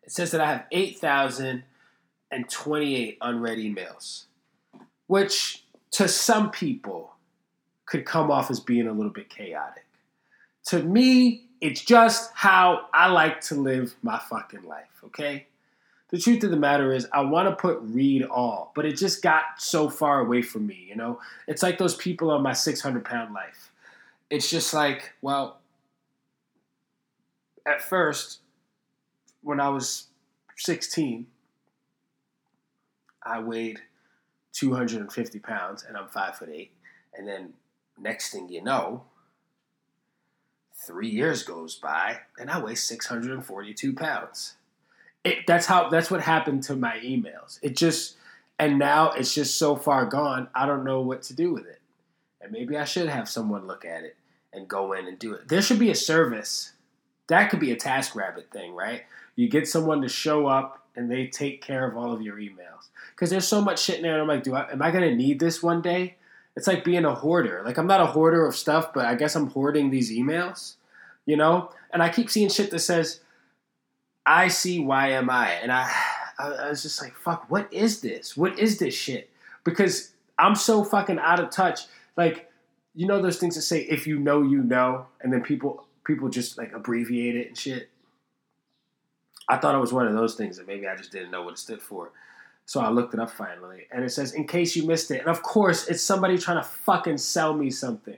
It 0.04 0.12
says 0.12 0.32
that 0.32 0.42
I 0.42 0.48
have 0.48 0.66
eight 0.72 0.98
thousand 1.00 1.64
and 2.32 2.50
twenty-eight 2.50 3.18
unread 3.22 3.60
emails, 3.60 4.24
which 5.08 5.64
to 5.92 6.08
some 6.08 6.50
people 6.50 7.14
could 7.86 8.06
come 8.06 8.32
off 8.32 8.50
as 8.50 8.60
being 8.60 8.88
a 8.88 8.94
little 8.94 9.12
bit 9.12 9.30
chaotic. 9.30 9.86
To 10.68 10.82
me, 10.82 11.50
it's 11.60 11.82
just 11.84 12.32
how 12.34 12.88
I 12.94 13.10
like 13.12 13.42
to 13.42 13.56
live 13.56 13.94
my 14.02 14.18
fucking 14.18 14.64
life, 14.64 15.02
okay? 15.06 15.48
The 16.12 16.20
truth 16.20 16.44
of 16.44 16.52
the 16.52 16.58
matter 16.58 16.94
is, 16.94 17.08
I 17.14 17.22
want 17.22 17.50
to 17.50 17.56
put 17.56 17.80
read 17.82 18.24
all, 18.24 18.72
but 18.76 18.86
it 18.86 18.98
just 18.98 19.22
got 19.22 19.44
so 19.58 19.90
far 19.90 20.20
away 20.20 20.42
from 20.42 20.68
me, 20.68 20.86
you 20.88 20.96
know? 20.96 21.20
It's 21.48 21.64
like 21.64 21.78
those 21.78 21.96
people 21.96 22.30
on 22.32 22.44
my 22.44 22.54
600 22.54 23.04
pound 23.04 23.34
life. 23.34 23.72
It's 24.30 24.50
just 24.50 24.74
like, 24.74 25.14
well, 25.22 25.60
at 27.66 27.82
first, 27.82 28.40
when 29.42 29.60
I 29.60 29.70
was 29.70 30.08
16, 30.58 31.28
I 33.24 33.40
weighed 33.40 33.80
250 34.54 35.40
pounds 35.40 35.84
and 35.88 35.96
I'm 35.96 36.08
five 36.10 36.36
foot 36.36 36.50
eight. 36.50 36.72
And 37.14 37.28
then 37.28 37.54
next 37.98 38.32
thing 38.32 38.50
you 38.50 38.62
know, 38.62 39.06
Three 40.84 41.10
years 41.10 41.44
goes 41.44 41.76
by 41.76 42.22
and 42.40 42.50
I 42.50 42.60
weigh 42.60 42.74
642 42.74 43.94
pounds. 43.94 44.56
It, 45.24 45.46
that's 45.46 45.66
how 45.66 45.90
that's 45.90 46.10
what 46.10 46.22
happened 46.22 46.64
to 46.64 46.76
my 46.76 46.98
emails. 46.98 47.60
It 47.62 47.76
just 47.76 48.18
and 48.58 48.80
now 48.80 49.12
it's 49.12 49.34
just 49.34 49.58
so 49.58 49.76
far 49.76 50.06
gone. 50.06 50.48
I 50.56 50.66
don't 50.66 50.84
know 50.84 51.02
what 51.02 51.24
to 51.24 51.34
do 51.34 51.54
with 51.54 51.66
it. 51.66 51.80
And 52.42 52.52
maybe 52.52 52.78
I 52.78 52.86
should 52.86 53.08
have 53.08 53.30
someone 53.30 53.68
look 53.68 53.86
at 53.86 54.04
it 54.04 54.16
and 54.52 54.68
go 54.68 54.94
in 54.94 55.08
and 55.08 55.20
do 55.20 55.34
it. 55.34 55.48
There 55.48 55.62
should 55.62 55.80
be 55.80 55.92
a 55.92 55.96
service. 55.96 56.74
That 57.28 57.50
could 57.50 57.60
be 57.60 57.72
a 57.72 57.78
TaskRabbit 57.78 58.48
thing, 58.52 58.74
right? 58.74 59.04
You 59.36 59.48
get 59.48 59.68
someone 59.68 60.02
to 60.02 60.10
show 60.10 60.48
up 60.48 60.86
and 60.96 61.10
they 61.10 61.28
take 61.28 61.62
care 61.62 61.88
of 61.88 61.96
all 61.96 62.12
of 62.12 62.22
your 62.22 62.38
emails. 62.38 62.90
Because 63.12 63.30
there's 63.30 63.48
so 63.48 63.62
much 63.62 63.82
shit 63.82 63.98
in 63.98 64.02
there. 64.02 64.14
And 64.14 64.22
I'm 64.22 64.28
like, 64.28 64.44
do 64.44 64.56
I 64.56 64.72
am 64.72 64.82
I 64.82 64.92
gonna 64.92 65.16
need 65.16 65.40
this 65.40 65.62
one 65.62 65.82
day? 65.82 66.16
it's 66.56 66.68
like 66.68 66.84
being 66.84 67.06
a 67.06 67.16
hoarder. 67.16 67.62
Like 67.64 67.78
I'm 67.78 67.88
not 67.88 68.02
a 68.02 68.08
hoarder 68.08 68.46
of 68.46 68.56
stuff, 68.56 68.94
but 68.94 69.06
I 69.06 69.16
guess 69.16 69.36
I'm 69.36 69.50
hoarding 69.50 69.90
these 69.90 70.12
emails, 70.12 70.76
you 71.26 71.38
know. 71.38 71.72
And 71.92 72.04
I 72.04 72.10
keep 72.10 72.30
seeing 72.30 72.50
shit 72.50 72.72
that 72.72 72.80
says, 72.80 73.21
"ICYMI," 74.28 75.60
and 75.62 75.72
I, 75.72 75.92
I 76.40 76.70
was 76.70 76.82
just 76.82 77.02
like, 77.02 77.16
"Fuck, 77.16 77.50
what 77.50 77.72
is 77.74 78.02
this? 78.02 78.36
What 78.38 78.60
is 78.60 78.80
this 78.80 78.94
shit?" 78.94 79.30
Because 79.64 80.12
I'm 80.38 80.56
so 80.56 80.84
fucking 80.84 81.20
out 81.20 81.40
of 81.40 81.50
touch. 81.50 81.82
Like, 82.18 82.52
you 82.94 83.08
know 83.08 83.22
those 83.22 83.38
things 83.38 83.56
that 83.56 83.62
say, 83.62 83.82
"If 83.82 84.08
you 84.08 84.20
know, 84.20 84.42
you 84.42 84.64
know," 84.64 85.08
and 85.22 85.32
then 85.32 85.42
people 85.42 85.86
people 86.04 86.30
just 86.30 86.58
like 86.58 86.74
abbreviate 86.74 87.36
it 87.36 87.48
and 87.48 87.58
shit. 87.58 87.90
I 89.48 89.58
thought 89.58 89.76
it 89.76 89.80
was 89.80 89.94
one 89.94 90.08
of 90.08 90.14
those 90.14 90.36
things, 90.36 90.58
and 90.58 90.68
maybe 90.68 90.88
I 90.88 90.96
just 90.96 91.12
didn't 91.12 91.32
know 91.32 91.44
what 91.44 91.54
it 91.54 91.60
stood 91.60 91.82
for. 91.82 92.12
So 92.66 92.80
I 92.80 92.90
looked 92.90 93.14
it 93.14 93.20
up 93.20 93.30
finally, 93.30 93.88
and 93.92 94.04
it 94.04 94.12
says, 94.12 94.34
in 94.34 94.48
case 94.48 94.76
you 94.76 94.86
missed 94.88 95.12
it. 95.12 95.20
And 95.20 95.28
of 95.28 95.44
course, 95.44 95.88
it's 95.88 96.02
somebody 96.02 96.38
trying 96.38 96.58
to 96.58 96.64
fucking 96.64 97.18
sell 97.18 97.54
me 97.54 97.70
something. 97.70 98.18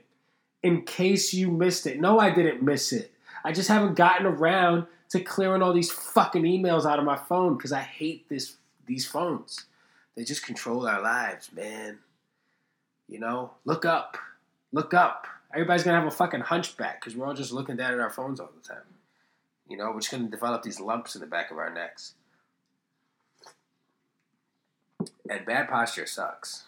In 0.62 0.82
case 0.82 1.34
you 1.34 1.50
missed 1.50 1.86
it. 1.86 2.00
No, 2.00 2.20
I 2.20 2.30
didn't 2.32 2.62
miss 2.62 2.92
it. 2.92 3.12
I 3.44 3.52
just 3.52 3.68
haven't 3.68 3.94
gotten 3.94 4.26
around 4.26 4.86
to 5.14 5.20
clearing 5.20 5.62
all 5.62 5.72
these 5.72 5.92
fucking 5.92 6.42
emails 6.42 6.84
out 6.84 6.98
of 6.98 7.04
my 7.04 7.16
phone 7.16 7.56
because 7.56 7.70
I 7.70 7.80
hate 7.80 8.28
this 8.28 8.56
these 8.86 9.06
phones. 9.06 9.66
They 10.16 10.24
just 10.24 10.44
control 10.44 10.88
our 10.88 11.00
lives, 11.00 11.50
man. 11.52 12.00
You 13.08 13.20
know, 13.20 13.52
look 13.64 13.84
up. 13.84 14.18
Look 14.72 14.92
up. 14.92 15.28
Everybody's 15.52 15.84
gonna 15.84 15.98
have 15.98 16.08
a 16.08 16.16
fucking 16.16 16.40
hunchback 16.40 17.00
because 17.00 17.16
we're 17.16 17.26
all 17.26 17.34
just 17.34 17.52
looking 17.52 17.76
down 17.76 17.94
at 17.94 18.00
our 18.00 18.10
phones 18.10 18.40
all 18.40 18.50
the 18.60 18.68
time. 18.68 18.82
You 19.68 19.76
know, 19.76 19.92
we're 19.92 20.00
just 20.00 20.10
gonna 20.10 20.24
develop 20.24 20.64
these 20.64 20.80
lumps 20.80 21.14
in 21.14 21.20
the 21.20 21.28
back 21.28 21.52
of 21.52 21.58
our 21.58 21.72
necks. 21.72 22.14
And 25.30 25.46
bad 25.46 25.68
posture 25.68 26.06
sucks. 26.06 26.64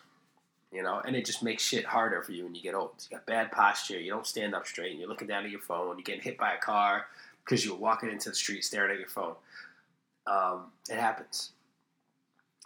You 0.71 0.85
know, 0.85 1.01
and 1.05 1.17
it 1.17 1.25
just 1.25 1.43
makes 1.43 1.65
shit 1.65 1.85
harder 1.85 2.23
for 2.23 2.31
you 2.31 2.45
when 2.45 2.55
you 2.55 2.63
get 2.63 2.75
old. 2.75 2.93
You 3.11 3.17
got 3.17 3.27
bad 3.27 3.51
posture, 3.51 3.99
you 3.99 4.13
don't 4.13 4.27
stand 4.27 4.55
up 4.55 4.69
straight, 4.69 4.93
and 4.93 5.01
you're 5.01 5.09
looking 5.09 5.27
down 5.27 5.45
at 5.45 5.51
your 5.51 5.61
phone, 5.61 5.97
you're 5.97 6.05
getting 6.05 6.23
hit 6.23 6.39
by 6.39 6.55
a 6.55 6.59
car 6.59 7.07
because 7.47 7.65
you're 7.65 7.77
walking 7.77 8.11
into 8.11 8.29
the 8.29 8.35
street 8.35 8.65
staring 8.65 8.91
at 8.91 8.99
your 8.99 9.09
phone. 9.09 9.37
Um, 10.27 10.73
it 10.91 10.99
happens. 10.99 11.53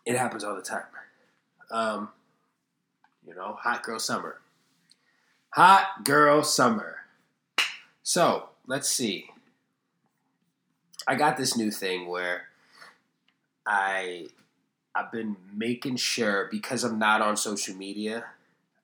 It 0.07 0.17
happens 0.17 0.43
all 0.43 0.57
the 0.57 0.63
time. 0.63 0.85
Um, 1.71 2.09
you 3.27 3.35
know, 3.35 3.59
hot 3.61 3.83
girl 3.83 3.99
summer. 3.99 4.39
Hot 5.51 6.05
girl 6.05 6.43
summer. 6.43 6.97
So 8.03 8.49
let's 8.67 8.89
see. 8.89 9.31
I 11.07 11.15
got 11.15 11.37
this 11.37 11.57
new 11.57 11.71
thing 11.71 12.09
where 12.09 12.45
I 13.67 14.29
I've 14.95 15.13
been 15.13 15.37
making 15.55 15.97
sure 15.97 16.49
because 16.51 16.83
I'm 16.83 16.99
not 16.99 17.21
on 17.21 17.37
social 17.37 17.77
media, 17.77 18.25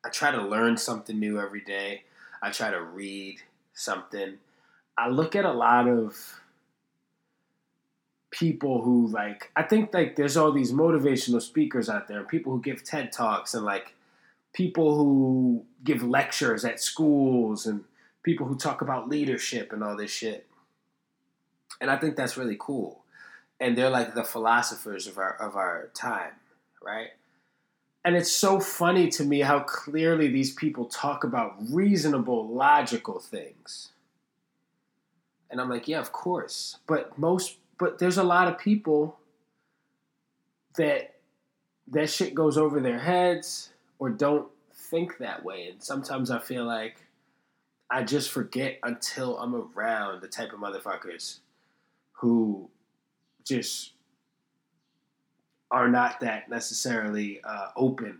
I 0.04 0.10
try 0.10 0.30
to 0.30 0.42
learn 0.42 0.76
something 0.76 1.18
new 1.18 1.40
every 1.40 1.60
day. 1.62 2.04
I 2.42 2.50
try 2.50 2.70
to 2.70 2.80
read 2.80 3.40
something. 3.74 4.38
I 4.98 5.08
look 5.08 5.36
at 5.36 5.44
a 5.44 5.52
lot 5.52 5.88
of 5.88 6.40
people 8.30 8.82
who 8.82 9.06
like 9.06 9.50
I 9.56 9.62
think 9.62 9.94
like 9.94 10.16
there's 10.16 10.36
all 10.36 10.52
these 10.52 10.72
motivational 10.72 11.40
speakers 11.40 11.88
out 11.88 12.06
there 12.06 12.22
people 12.22 12.52
who 12.52 12.60
give 12.60 12.84
TED 12.84 13.12
Talks 13.12 13.54
and 13.54 13.64
like 13.64 13.94
people 14.52 14.96
who 14.96 15.64
give 15.84 16.02
lectures 16.02 16.64
at 16.64 16.80
schools 16.80 17.66
and 17.66 17.84
people 18.22 18.46
who 18.46 18.56
talk 18.56 18.80
about 18.80 19.08
leadership 19.08 19.72
and 19.72 19.84
all 19.84 19.96
this 19.96 20.10
shit. 20.10 20.46
And 21.80 21.90
I 21.90 21.96
think 21.96 22.16
that's 22.16 22.38
really 22.38 22.56
cool. 22.58 23.04
And 23.60 23.76
they're 23.76 23.90
like 23.90 24.14
the 24.14 24.24
philosophers 24.24 25.06
of 25.06 25.18
our 25.18 25.34
of 25.36 25.56
our 25.56 25.90
time, 25.94 26.32
right? 26.82 27.10
And 28.04 28.16
it's 28.16 28.30
so 28.30 28.60
funny 28.60 29.08
to 29.10 29.24
me 29.24 29.40
how 29.40 29.60
clearly 29.60 30.28
these 30.28 30.54
people 30.54 30.86
talk 30.86 31.24
about 31.24 31.56
reasonable, 31.70 32.48
logical 32.48 33.18
things. 33.18 33.90
And 35.50 35.60
I'm 35.60 35.68
like, 35.68 35.88
yeah, 35.88 36.00
of 36.00 36.12
course. 36.12 36.78
But 36.86 37.18
most 37.18 37.58
but 37.78 37.98
there's 37.98 38.18
a 38.18 38.24
lot 38.24 38.48
of 38.48 38.58
people 38.58 39.18
that 40.76 41.14
that 41.88 42.10
shit 42.10 42.34
goes 42.34 42.56
over 42.56 42.80
their 42.80 42.98
heads 42.98 43.70
or 43.98 44.10
don't 44.10 44.48
think 44.72 45.18
that 45.18 45.44
way. 45.44 45.68
And 45.68 45.82
sometimes 45.82 46.30
I 46.30 46.38
feel 46.38 46.64
like 46.64 47.06
I 47.90 48.02
just 48.02 48.30
forget 48.30 48.78
until 48.82 49.38
I'm 49.38 49.54
around 49.54 50.20
the 50.20 50.28
type 50.28 50.52
of 50.52 50.58
motherfuckers 50.58 51.38
who 52.12 52.68
just 53.44 53.92
are 55.70 55.88
not 55.88 56.20
that 56.20 56.48
necessarily 56.48 57.40
uh, 57.44 57.68
open 57.76 58.18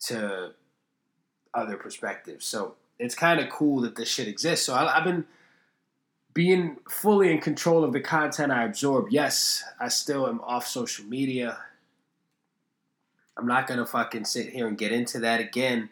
to 0.00 0.52
other 1.54 1.76
perspectives. 1.76 2.44
So 2.44 2.74
it's 2.98 3.14
kind 3.14 3.40
of 3.40 3.48
cool 3.50 3.82
that 3.82 3.96
this 3.96 4.08
shit 4.08 4.28
exists. 4.28 4.66
So 4.66 4.74
I, 4.74 4.98
I've 4.98 5.04
been 5.04 5.26
being 6.34 6.76
fully 6.88 7.32
in 7.32 7.40
control 7.40 7.82
of 7.82 7.92
the 7.92 8.00
content 8.00 8.52
I 8.52 8.64
absorb. 8.64 9.06
Yes, 9.10 9.64
I 9.80 9.88
still 9.88 10.26
am 10.26 10.40
off 10.42 10.66
social 10.66 11.06
media. 11.06 11.58
I'm 13.36 13.46
not 13.46 13.66
gonna 13.66 13.86
fucking 13.86 14.24
sit 14.24 14.50
here 14.50 14.66
and 14.66 14.78
get 14.78 14.92
into 14.92 15.20
that 15.20 15.40
again, 15.40 15.90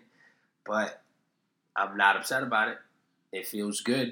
but 0.64 1.02
I'm 1.76 1.96
not 1.96 2.16
upset 2.16 2.42
about 2.42 2.68
it. 2.68 2.78
It 3.32 3.46
feels 3.46 3.80
good. 3.80 4.08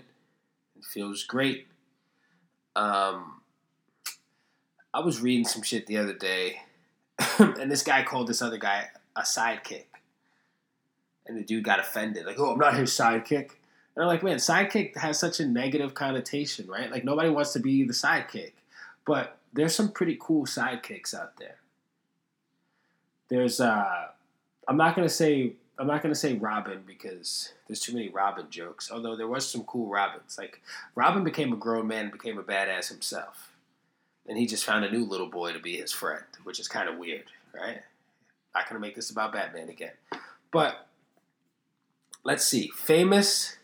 It 0.77 0.85
feels 0.85 1.23
great. 1.23 1.67
Um, 2.75 3.43
I 4.95 5.01
was 5.01 5.21
reading 5.21 5.47
some 5.47 5.63
shit 5.63 5.87
the 5.87 5.99
other 5.99 6.15
day, 6.15 6.63
and 7.39 7.71
this 7.71 7.83
guy 7.83 8.03
called 8.03 8.27
this 8.27 8.43
other 8.43 8.59
guy 8.59 8.89
a 9.17 9.21
sidekick, 9.21 9.85
and 11.33 11.41
the 11.41 11.47
dude 11.47 11.65
got 11.65 11.81
offended, 11.81 12.27
like, 12.27 12.39
"Oh, 12.39 12.53
I'm 12.53 12.59
not 12.59 12.77
his 12.77 12.91
sidekick." 12.91 13.51
And 13.95 14.03
I'm 14.03 14.07
like, 14.07 14.23
man, 14.23 14.37
sidekick 14.37 14.97
has 14.97 15.19
such 15.19 15.41
a 15.41 15.47
negative 15.47 15.95
connotation, 15.95 16.67
right? 16.67 16.91
Like 16.91 17.05
nobody 17.05 17.29
wants 17.29 17.53
to 17.53 17.61
be 17.61 17.85
the 17.85 17.93
sidekick, 17.93 18.53
but 19.07 19.37
there's 19.53 19.75
some 19.75 19.91
pretty 19.91 20.17
cool 20.21 20.47
sidekicks 20.47 21.15
out 21.15 21.37
there 21.39 21.57
there's 23.33 23.61
uh 23.61 24.09
I'm 24.69 24.77
not 24.77 24.95
gonna 24.95 25.09
say 25.09 25.55
I'm 25.79 25.87
not 25.87 26.03
gonna 26.03 26.15
say 26.15 26.35
Robin 26.35 26.83
because 26.87 27.55
there's 27.67 27.81
too 27.81 27.95
many 27.95 28.11
Robin 28.11 28.47
jokes. 28.51 28.91
Although 28.93 29.17
there 29.17 29.27
was 29.27 29.49
some 29.49 29.65
cool 29.65 29.89
Robins. 29.89 30.37
Like 30.37 30.61
Robin 30.95 31.25
became 31.25 31.53
a 31.53 31.57
grown 31.57 31.87
man 31.87 32.05
and 32.05 32.13
became 32.13 32.39
a 32.39 32.43
badass 32.43 32.89
himself. 32.89 33.53
And 34.29 34.37
he 34.37 34.47
just 34.47 34.67
found 34.67 34.85
a 34.85 34.91
new 34.91 35.05
little 35.05 35.29
boy 35.29 35.55
to 35.55 35.59
be 35.59 35.79
his 35.79 35.93
friend, 35.93 36.25
which 36.45 36.61
is 36.61 36.69
kind 36.69 36.91
of 36.91 36.99
weird, 36.99 37.25
right? 37.55 37.81
Not 38.55 38.69
gonna 38.69 38.81
make 38.81 38.95
this 38.95 39.11
about 39.11 39.33
Batman 39.33 39.71
again. 39.71 39.95
But 40.51 40.87
let's 42.25 42.45
see. 42.45 42.71
Famous 42.75 43.57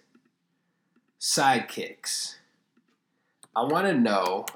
sidekicks. 1.21 2.37
I 3.55 3.65
wanna 3.65 3.95
know 3.95 4.47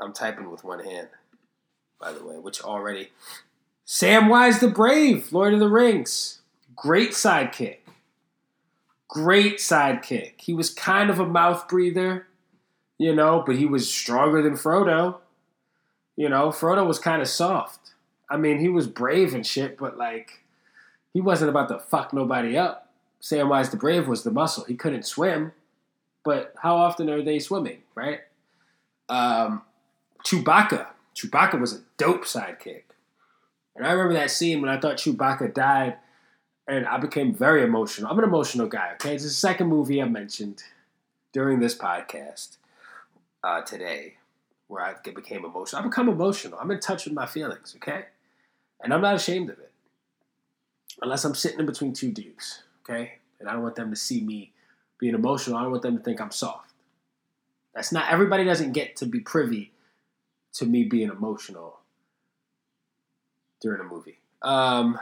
I'm 0.00 0.12
typing 0.12 0.50
with 0.50 0.64
one 0.64 0.84
hand 0.84 1.08
by 1.98 2.12
the 2.12 2.24
way, 2.24 2.36
which 2.36 2.62
already. 2.62 3.10
Samwise 3.86 4.60
the 4.60 4.68
Brave, 4.68 5.32
Lord 5.32 5.54
of 5.54 5.60
the 5.60 5.68
Rings. 5.68 6.40
Great 6.76 7.10
sidekick. 7.10 7.78
Great 9.08 9.58
sidekick. 9.58 10.34
He 10.38 10.54
was 10.54 10.70
kind 10.70 11.10
of 11.10 11.18
a 11.18 11.26
mouth 11.26 11.66
breather, 11.68 12.26
you 12.98 13.14
know, 13.14 13.42
but 13.44 13.56
he 13.56 13.66
was 13.66 13.92
stronger 13.92 14.42
than 14.42 14.54
Frodo. 14.54 15.18
You 16.16 16.28
know, 16.28 16.48
Frodo 16.48 16.86
was 16.86 16.98
kind 16.98 17.22
of 17.22 17.28
soft. 17.28 17.92
I 18.30 18.36
mean, 18.36 18.58
he 18.58 18.68
was 18.68 18.86
brave 18.86 19.34
and 19.34 19.46
shit, 19.46 19.78
but 19.78 19.96
like, 19.96 20.44
he 21.12 21.20
wasn't 21.20 21.50
about 21.50 21.68
to 21.68 21.78
fuck 21.78 22.12
nobody 22.12 22.56
up. 22.56 22.90
Samwise 23.20 23.70
the 23.70 23.76
Brave 23.76 24.06
was 24.06 24.22
the 24.22 24.30
muscle. 24.30 24.64
He 24.64 24.74
couldn't 24.74 25.04
swim, 25.04 25.52
but 26.24 26.54
how 26.62 26.76
often 26.76 27.10
are 27.10 27.22
they 27.22 27.38
swimming, 27.38 27.78
right? 27.94 28.20
Um, 29.08 29.62
Chewbacca, 30.24 30.86
Chewbacca 31.14 31.60
was 31.60 31.72
a 31.72 31.80
dope 31.96 32.24
sidekick. 32.24 32.82
And 33.74 33.86
I 33.86 33.92
remember 33.92 34.14
that 34.14 34.30
scene 34.30 34.60
when 34.60 34.70
I 34.70 34.78
thought 34.78 34.96
Chewbacca 34.96 35.54
died, 35.54 35.96
and 36.66 36.86
I 36.86 36.98
became 36.98 37.32
very 37.32 37.62
emotional. 37.62 38.10
I'm 38.10 38.18
an 38.18 38.24
emotional 38.24 38.66
guy, 38.66 38.92
okay? 38.94 39.14
It's 39.14 39.24
the 39.24 39.30
second 39.30 39.68
movie 39.68 40.02
I 40.02 40.04
mentioned 40.04 40.62
during 41.32 41.60
this 41.60 41.76
podcast 41.76 42.58
uh, 43.42 43.62
today 43.62 44.14
where 44.66 44.82
I 44.82 44.94
became 45.02 45.44
emotional. 45.44 45.80
I 45.80 45.84
become 45.86 46.08
emotional. 46.08 46.58
I'm 46.60 46.70
in 46.70 46.78
touch 46.78 47.06
with 47.06 47.14
my 47.14 47.24
feelings, 47.24 47.74
okay? 47.76 48.04
And 48.82 48.92
I'm 48.92 49.00
not 49.00 49.14
ashamed 49.14 49.48
of 49.48 49.58
it. 49.58 49.67
Unless 51.00 51.24
I'm 51.24 51.34
sitting 51.34 51.60
in 51.60 51.66
between 51.66 51.92
two 51.92 52.10
dudes, 52.10 52.62
okay? 52.82 53.12
And 53.40 53.48
I 53.48 53.52
don't 53.52 53.62
want 53.62 53.76
them 53.76 53.90
to 53.90 53.96
see 53.96 54.20
me 54.20 54.52
being 54.98 55.14
emotional. 55.14 55.56
I 55.56 55.62
don't 55.62 55.70
want 55.70 55.82
them 55.82 55.98
to 55.98 56.02
think 56.02 56.20
I'm 56.20 56.30
soft. 56.30 56.72
That's 57.74 57.92
not, 57.92 58.10
everybody 58.10 58.44
doesn't 58.44 58.72
get 58.72 58.96
to 58.96 59.06
be 59.06 59.20
privy 59.20 59.72
to 60.54 60.66
me 60.66 60.84
being 60.84 61.10
emotional 61.10 61.78
during 63.60 63.80
a 63.80 63.84
movie. 63.84 64.18
Um, 64.42 64.98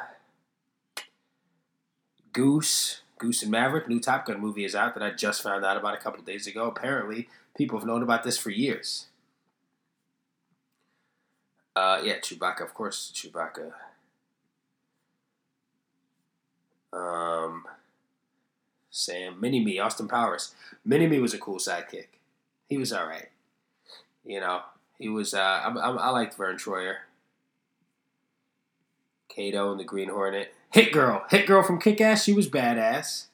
Goose, 2.32 3.00
Goose 3.18 3.42
and 3.42 3.50
Maverick, 3.50 3.88
new 3.88 4.00
Top 4.00 4.26
Gun 4.26 4.40
movie 4.40 4.64
is 4.64 4.74
out 4.74 4.94
that 4.94 5.02
I 5.02 5.10
just 5.10 5.42
found 5.42 5.64
out 5.64 5.78
about 5.78 5.94
a 5.94 5.98
couple 5.98 6.22
days 6.22 6.46
ago. 6.46 6.66
Apparently, 6.66 7.28
people 7.56 7.78
have 7.78 7.86
known 7.86 8.02
about 8.02 8.24
this 8.24 8.36
for 8.36 8.50
years. 8.50 9.06
Uh, 11.74 12.00
yeah, 12.02 12.18
Chewbacca, 12.18 12.62
of 12.62 12.74
course, 12.74 13.10
Chewbacca. 13.14 13.72
Um, 16.96 17.64
Sam, 18.90 19.40
Mini 19.40 19.62
Me, 19.62 19.78
Austin 19.78 20.08
Powers. 20.08 20.54
Mini 20.84 21.06
Me 21.06 21.18
was 21.18 21.34
a 21.34 21.38
cool 21.38 21.58
sidekick. 21.58 22.06
He 22.66 22.78
was 22.78 22.92
all 22.92 23.06
right. 23.06 23.28
You 24.24 24.40
know, 24.40 24.62
he 24.98 25.08
was. 25.08 25.34
Uh, 25.34 25.38
I, 25.38 25.68
I, 25.68 25.90
I 25.90 26.10
liked 26.10 26.36
Verne 26.36 26.56
Troyer. 26.56 26.96
Kato 29.28 29.70
and 29.70 29.78
the 29.78 29.84
Green 29.84 30.08
Hornet. 30.08 30.54
Hit 30.72 30.92
Girl. 30.92 31.24
Hit 31.30 31.46
Girl 31.46 31.62
from 31.62 31.78
Kick 31.78 32.00
Ass. 32.00 32.24
She 32.24 32.32
was 32.32 32.48
badass. 32.48 33.26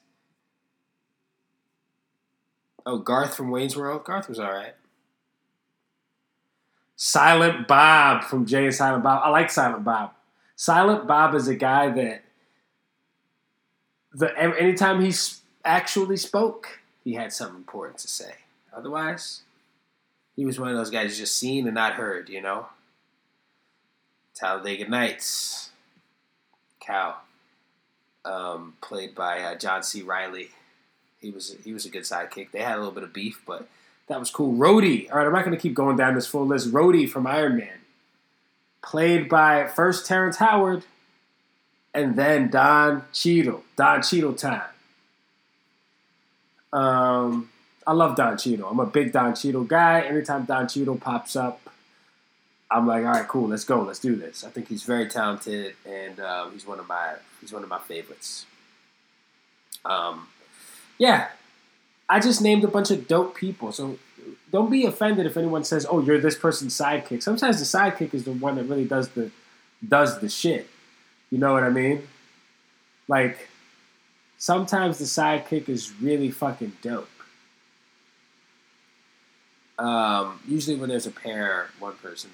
Oh, 2.85 2.99
Garth 2.99 3.37
from 3.37 3.51
Wayne's 3.51 3.77
World. 3.77 4.05
Garth 4.05 4.29
was 4.29 4.41
alright. 4.41 4.75
Silent 6.97 7.69
Bob 7.69 8.25
from 8.25 8.47
Jay 8.47 8.65
and 8.65 8.75
Silent 8.75 9.05
Bob. 9.05 9.23
I 9.25 9.29
like 9.29 9.51
Silent 9.51 9.85
Bob. 9.85 10.13
Silent 10.57 11.07
Bob 11.07 11.35
is 11.35 11.47
a 11.49 11.55
guy 11.55 11.89
that 11.91 12.23
the 14.15 14.37
anytime 14.39 15.01
he 15.01 15.13
actually 15.65 16.17
spoke, 16.17 16.81
he 17.05 17.15
had 17.15 17.33
something 17.33 17.57
important 17.57 17.99
to 17.99 18.09
say. 18.09 18.35
Otherwise, 18.75 19.43
he 20.37 20.45
was 20.47 20.59
one 20.59 20.69
of 20.71 20.77
those 20.77 20.91
guys 20.91 21.19
just 21.19 21.37
seen 21.37 21.67
and 21.67 21.75
not 21.75 21.95
heard, 21.95 22.29
you 22.29 22.41
know? 22.41 22.67
Talladega 24.35 24.89
Nights. 24.89 25.71
Cal. 26.81 27.23
um, 28.25 28.75
played 28.81 29.15
by 29.15 29.41
uh, 29.41 29.55
John 29.57 29.83
C. 29.83 30.03
Reilly. 30.03 30.51
He 31.21 31.31
was 31.31 31.57
he 31.65 31.73
was 31.73 31.87
a 31.87 31.91
good 31.91 32.03
sidekick. 32.03 32.51
They 32.51 32.61
had 32.63 32.75
a 32.75 32.79
little 32.79 32.93
bit 32.93 33.05
of 33.05 33.13
beef, 33.13 33.41
but 33.47 33.69
that 34.09 34.19
was 34.19 34.31
cool. 34.31 34.55
Rhodey. 34.55 35.11
All 35.11 35.19
right, 35.19 35.27
I'm 35.27 35.33
not 35.33 35.45
going 35.45 35.57
to 35.57 35.61
keep 35.63 35.75
going 35.75 35.97
down 35.97 36.15
this 36.15 36.27
full 36.27 36.47
list. 36.47 36.73
Rhodey 36.73 37.09
from 37.09 37.27
Iron 37.27 37.57
Man, 37.57 37.79
played 38.83 39.29
by 39.29 39.69
first 39.69 40.07
Terrence 40.07 40.39
Howard, 40.39 40.85
and 41.95 42.17
then 42.17 42.51
Don 42.51 43.05
Cheadle. 43.13 43.63
Don 43.77 44.03
Cheadle 44.03 44.35
time. 44.35 44.63
Um, 46.73 47.51
I 47.87 47.93
love 47.93 48.17
Don 48.17 48.39
Cheadle. 48.39 48.69
I'm 48.69 48.81
a 48.81 48.87
big 48.87 49.13
Don 49.13 49.35
Cheadle 49.35 49.65
guy. 49.65 50.03
Anytime 50.03 50.45
Don 50.45 50.69
Cheadle 50.69 50.97
pops 50.97 51.37
up, 51.37 51.61
I'm 52.71 52.87
like, 52.87 53.05
all 53.05 53.13
right, 53.13 53.29
cool, 53.29 53.49
let's 53.49 53.65
go, 53.65 53.83
let's 53.83 53.99
do 53.99 54.17
this. 54.17 54.45
I 54.45 54.51
think 54.51 54.69
he's 54.69 54.85
very 54.85 55.07
talented, 55.07 55.75
and 55.87 56.19
uh, 56.19 56.49
he's 56.51 56.67
one 56.67 56.79
of 56.79 56.89
my 56.89 57.15
he's 57.41 57.53
one 57.53 57.63
of 57.63 57.69
my 57.69 57.79
favorites. 57.79 58.47
Um, 59.85 60.29
yeah, 60.97 61.29
I 62.09 62.21
just 62.21 62.41
named 62.41 62.65
a 62.65 62.69
bunch 62.69 62.91
of 62.91 63.07
dope 63.07 63.35
people, 63.35 63.73
so 63.73 63.99
don't 64.51 64.71
be 64.71 64.87
offended 64.87 65.27
if 65.27 65.37
anyone 65.37 65.65
says, 65.65 65.87
"Oh, 65.89 66.01
you're 66.01 66.21
this 66.21 66.39
person's 66.39 66.75
sidekick." 66.75 67.23
Sometimes 67.23 67.59
the 67.59 67.79
sidekick 67.79 68.15
is 68.15 68.25
the 68.25 68.33
one 68.33 68.57
that 68.57 68.65
really 68.65 68.87
does 68.87 69.11
the 69.11 69.31
does 69.87 70.21
the 70.21 70.31
shit. 70.31 70.69
You 71.33 71.39
know 71.39 71.55
what 71.55 71.65
I 71.65 71.71
mean? 71.71 72.07
Like 73.09 73.49
sometimes 74.37 74.99
the 74.99 75.07
sidekick 75.07 75.71
is 75.71 75.91
really 75.99 76.31
fucking 76.31 76.75
dope. 76.83 77.09
Um, 79.79 80.41
usually, 80.47 80.77
when 80.77 80.91
there's 80.91 81.07
a 81.07 81.11
pair, 81.11 81.71
one 81.81 81.95
person 81.95 82.31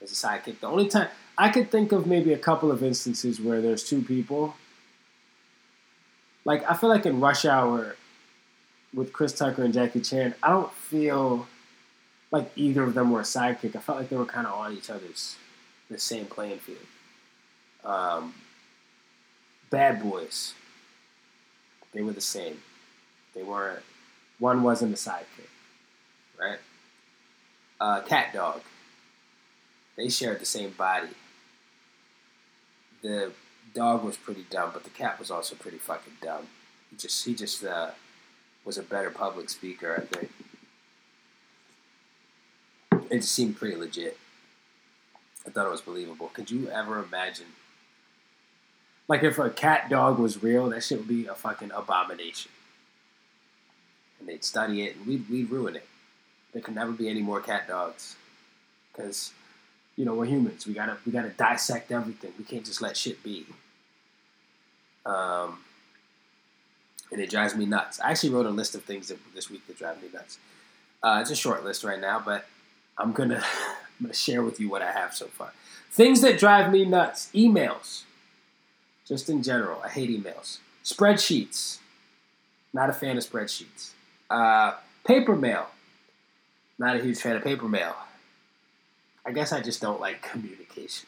is 0.00 0.10
a 0.10 0.26
sidekick. 0.26 0.58
The 0.58 0.66
only 0.66 0.88
time 0.88 1.08
I 1.38 1.50
could 1.50 1.70
think 1.70 1.92
of 1.92 2.04
maybe 2.04 2.32
a 2.32 2.38
couple 2.38 2.72
of 2.72 2.82
instances 2.82 3.40
where 3.40 3.60
there's 3.60 3.84
two 3.84 4.02
people. 4.02 4.56
Like 6.44 6.68
I 6.68 6.74
feel 6.74 6.90
like 6.90 7.06
in 7.06 7.20
Rush 7.20 7.44
Hour 7.44 7.94
with 8.92 9.12
Chris 9.12 9.32
Tucker 9.32 9.62
and 9.62 9.72
Jackie 9.72 10.00
Chan, 10.00 10.34
I 10.42 10.50
don't 10.50 10.72
feel 10.72 11.46
like 12.32 12.50
either 12.56 12.82
of 12.82 12.94
them 12.94 13.12
were 13.12 13.20
a 13.20 13.22
sidekick. 13.22 13.76
I 13.76 13.78
felt 13.78 13.98
like 13.98 14.08
they 14.08 14.16
were 14.16 14.26
kind 14.26 14.48
of 14.48 14.54
on 14.54 14.72
each 14.72 14.90
other's 14.90 15.36
the 15.88 15.98
same 15.98 16.26
playing 16.26 16.58
field. 16.58 16.78
Um, 17.84 18.34
Bad 19.70 20.02
Boys, 20.02 20.54
they 21.92 22.02
were 22.02 22.12
the 22.12 22.20
same. 22.20 22.62
They 23.34 23.42
weren't. 23.42 23.82
One 24.38 24.62
wasn't 24.62 24.92
a 24.92 24.96
sidekick, 24.96 25.48
right? 26.38 26.58
Uh, 27.80 28.00
Cat 28.02 28.32
Dog, 28.32 28.60
they 29.96 30.08
shared 30.08 30.40
the 30.40 30.46
same 30.46 30.70
body. 30.70 31.08
The 33.02 33.32
dog 33.74 34.04
was 34.04 34.16
pretty 34.16 34.44
dumb, 34.50 34.70
but 34.72 34.84
the 34.84 34.90
cat 34.90 35.18
was 35.18 35.30
also 35.30 35.56
pretty 35.56 35.78
fucking 35.78 36.14
dumb. 36.20 36.46
He 36.90 36.96
just 36.96 37.24
he 37.24 37.34
just 37.34 37.64
uh, 37.64 37.90
was 38.64 38.78
a 38.78 38.82
better 38.82 39.10
public 39.10 39.50
speaker, 39.50 39.96
I 39.96 40.16
think. 40.16 40.30
It 43.10 43.24
seemed 43.24 43.56
pretty 43.56 43.76
legit. 43.76 44.16
I 45.46 45.50
thought 45.50 45.66
it 45.66 45.70
was 45.70 45.80
believable. 45.80 46.30
Could 46.32 46.50
you 46.50 46.68
ever 46.70 47.02
imagine? 47.02 47.46
Like 49.12 49.24
if 49.24 49.38
a 49.38 49.50
cat 49.50 49.90
dog 49.90 50.18
was 50.18 50.42
real, 50.42 50.70
that 50.70 50.82
shit 50.82 50.96
would 50.96 51.06
be 51.06 51.26
a 51.26 51.34
fucking 51.34 51.70
abomination. 51.70 52.50
And 54.18 54.26
they'd 54.26 54.42
study 54.42 54.84
it, 54.84 54.96
and 54.96 55.06
we'd, 55.06 55.28
we'd 55.28 55.50
ruin 55.50 55.76
it. 55.76 55.86
There 56.54 56.62
could 56.62 56.74
never 56.74 56.92
be 56.92 57.10
any 57.10 57.20
more 57.20 57.42
cat 57.42 57.68
dogs, 57.68 58.16
because 58.90 59.34
you 59.96 60.06
know 60.06 60.14
we're 60.14 60.24
humans. 60.24 60.66
We 60.66 60.72
gotta 60.72 60.96
we 61.04 61.12
gotta 61.12 61.28
dissect 61.28 61.92
everything. 61.92 62.32
We 62.38 62.44
can't 62.44 62.64
just 62.64 62.80
let 62.80 62.96
shit 62.96 63.22
be. 63.22 63.44
Um, 65.04 65.58
and 67.10 67.20
it 67.20 67.28
drives 67.28 67.54
me 67.54 67.66
nuts. 67.66 68.00
I 68.00 68.12
actually 68.12 68.30
wrote 68.30 68.46
a 68.46 68.50
list 68.50 68.74
of 68.74 68.82
things 68.82 69.08
that, 69.08 69.18
this 69.34 69.50
week 69.50 69.66
that 69.66 69.76
drive 69.76 70.02
me 70.02 70.08
nuts. 70.10 70.38
Uh, 71.02 71.18
it's 71.20 71.30
a 71.30 71.36
short 71.36 71.64
list 71.64 71.84
right 71.84 72.00
now, 72.00 72.18
but 72.24 72.46
I'm 72.96 73.12
gonna 73.12 73.44
I'm 74.00 74.06
gonna 74.06 74.14
share 74.14 74.42
with 74.42 74.58
you 74.58 74.70
what 74.70 74.80
I 74.80 74.90
have 74.90 75.12
so 75.12 75.26
far. 75.26 75.52
Things 75.90 76.22
that 76.22 76.38
drive 76.38 76.72
me 76.72 76.86
nuts: 76.86 77.28
emails, 77.34 78.04
just 79.06 79.28
in 79.28 79.42
general. 79.42 79.80
I 79.82 79.88
hate 79.88 80.10
emails. 80.10 80.58
Spreadsheets. 80.84 81.78
Not 82.72 82.90
a 82.90 82.92
fan 82.92 83.16
of 83.16 83.24
spreadsheets. 83.24 83.90
Uh, 84.30 84.74
paper 85.04 85.36
mail. 85.36 85.66
Not 86.78 86.96
a 86.96 87.00
huge 87.00 87.18
fan 87.18 87.36
of 87.36 87.44
paper 87.44 87.68
mail. 87.68 87.94
I 89.24 89.32
guess 89.32 89.52
I 89.52 89.60
just 89.60 89.80
don't 89.80 90.00
like 90.00 90.22
communication. 90.30 91.06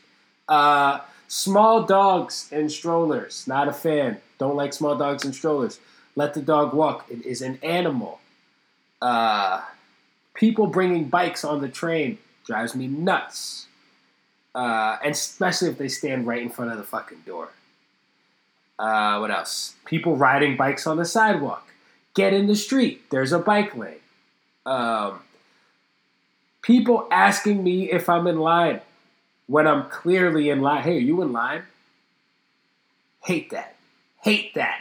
Uh, 0.49 1.01
small 1.29 1.85
dogs 1.85 2.49
and 2.53 2.71
strollers. 2.71 3.47
Not 3.47 3.69
a 3.69 3.73
fan. 3.73 4.19
Don't 4.39 4.57
like 4.57 4.73
small 4.73 4.97
dogs 4.97 5.25
and 5.25 5.35
strollers. 5.35 5.81
Let 6.17 6.35
the 6.35 6.43
dog 6.43 6.75
walk. 6.75 7.07
It 7.11 7.25
is 7.25 7.43
an 7.43 7.59
animal. 7.63 8.21
Uh, 9.01 9.63
people 10.35 10.67
bringing 10.67 11.09
bikes 11.09 11.45
on 11.45 11.61
the 11.61 11.69
train 11.69 12.19
drives 12.47 12.75
me 12.75 12.87
nuts. 12.87 13.67
Uh, 14.55 14.99
and 15.03 15.13
especially 15.13 15.69
if 15.69 15.79
they 15.79 15.89
stand 15.89 16.27
right 16.27 16.41
in 16.41 16.51
front 16.51 16.71
of 16.71 16.79
the 16.79 16.85
fucking 16.85 17.23
door. 17.27 17.49
Uh, 18.79 19.19
what 19.19 19.31
else? 19.31 19.75
People 19.85 20.17
riding 20.17 20.57
bikes 20.57 20.87
on 20.87 20.97
the 20.97 21.05
sidewalk. 21.05 21.69
Get 22.15 22.33
in 22.33 22.47
the 22.47 22.57
street. 22.57 23.11
There's 23.11 23.33
a 23.33 23.39
bike 23.39 23.77
lane. 23.77 23.97
Um, 24.67 25.21
people 26.63 27.07
asking 27.11 27.63
me 27.63 27.91
if 27.91 28.09
I'm 28.09 28.27
in 28.27 28.39
line 28.39 28.81
when 29.47 29.67
I'm 29.67 29.89
clearly 29.91 30.49
in 30.51 30.61
line. 30.61 30.83
Hey, 30.83 30.97
are 30.97 31.01
you 31.01 31.23
in 31.23 31.33
line? 31.33 31.63
Hate 33.23 33.51
that. 33.51 33.77
Hate 34.23 34.55
that. 34.55 34.81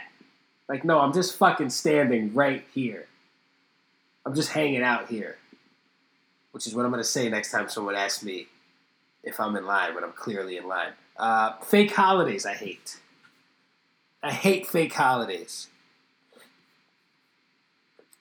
Like, 0.68 0.84
no, 0.84 1.00
I'm 1.00 1.12
just 1.12 1.36
fucking 1.36 1.70
standing 1.70 2.32
right 2.34 2.64
here. 2.72 3.06
I'm 4.24 4.34
just 4.34 4.50
hanging 4.50 4.82
out 4.82 5.08
here. 5.08 5.36
Which 6.52 6.66
is 6.66 6.74
what 6.74 6.84
I'm 6.84 6.90
going 6.90 7.02
to 7.02 7.08
say 7.08 7.28
next 7.28 7.50
time 7.50 7.68
someone 7.68 7.94
asks 7.94 8.22
me 8.22 8.46
if 9.22 9.40
I'm 9.40 9.56
in 9.56 9.66
line 9.66 9.94
when 9.94 10.04
I'm 10.04 10.12
clearly 10.12 10.56
in 10.56 10.66
line. 10.66 10.92
Uh, 11.16 11.52
fake 11.58 11.92
holidays, 11.92 12.46
I 12.46 12.54
hate. 12.54 12.96
I 14.24 14.30
hate 14.30 14.66
fake 14.66 14.94
holidays. 14.94 15.68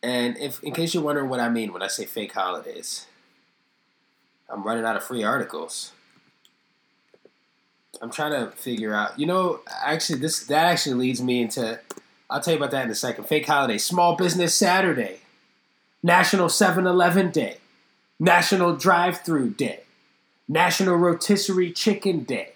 And 0.04 0.38
if, 0.38 0.62
in 0.62 0.74
case 0.74 0.94
you're 0.94 1.02
wondering 1.02 1.30
what 1.30 1.40
I 1.40 1.48
mean 1.48 1.72
when 1.72 1.82
I 1.82 1.88
say 1.88 2.04
fake 2.04 2.34
holidays, 2.34 3.08
I'm 4.50 4.64
running 4.64 4.84
out 4.84 4.98
of 4.98 5.04
free 5.04 5.24
articles. 5.24 5.94
I'm 8.02 8.12
trying 8.12 8.32
to 8.34 8.52
figure 8.52 8.94
out. 8.94 9.18
You 9.18 9.28
know, 9.28 9.62
actually, 9.82 10.20
this 10.20 10.46
that 10.48 10.66
actually 10.66 10.96
leads 10.96 11.22
me 11.22 11.42
into. 11.42 11.80
I'll 12.30 12.42
tell 12.42 12.54
you 12.54 12.60
about 12.60 12.72
that 12.72 12.84
in 12.84 12.92
a 12.92 12.96
second. 12.96 13.24
Fake 13.26 13.46
holiday, 13.46 13.78
Small 13.78 14.18
Business 14.18 14.54
Saturday, 14.54 15.20
National 16.02 16.48
7-Eleven 16.48 17.32
Day, 17.32 17.58
National 18.20 18.76
Drive-Through 18.76 19.52
Day, 19.52 19.82
National 20.50 20.96
Rotisserie 20.96 21.72
Chicken 21.72 22.24
Day, 22.24 22.53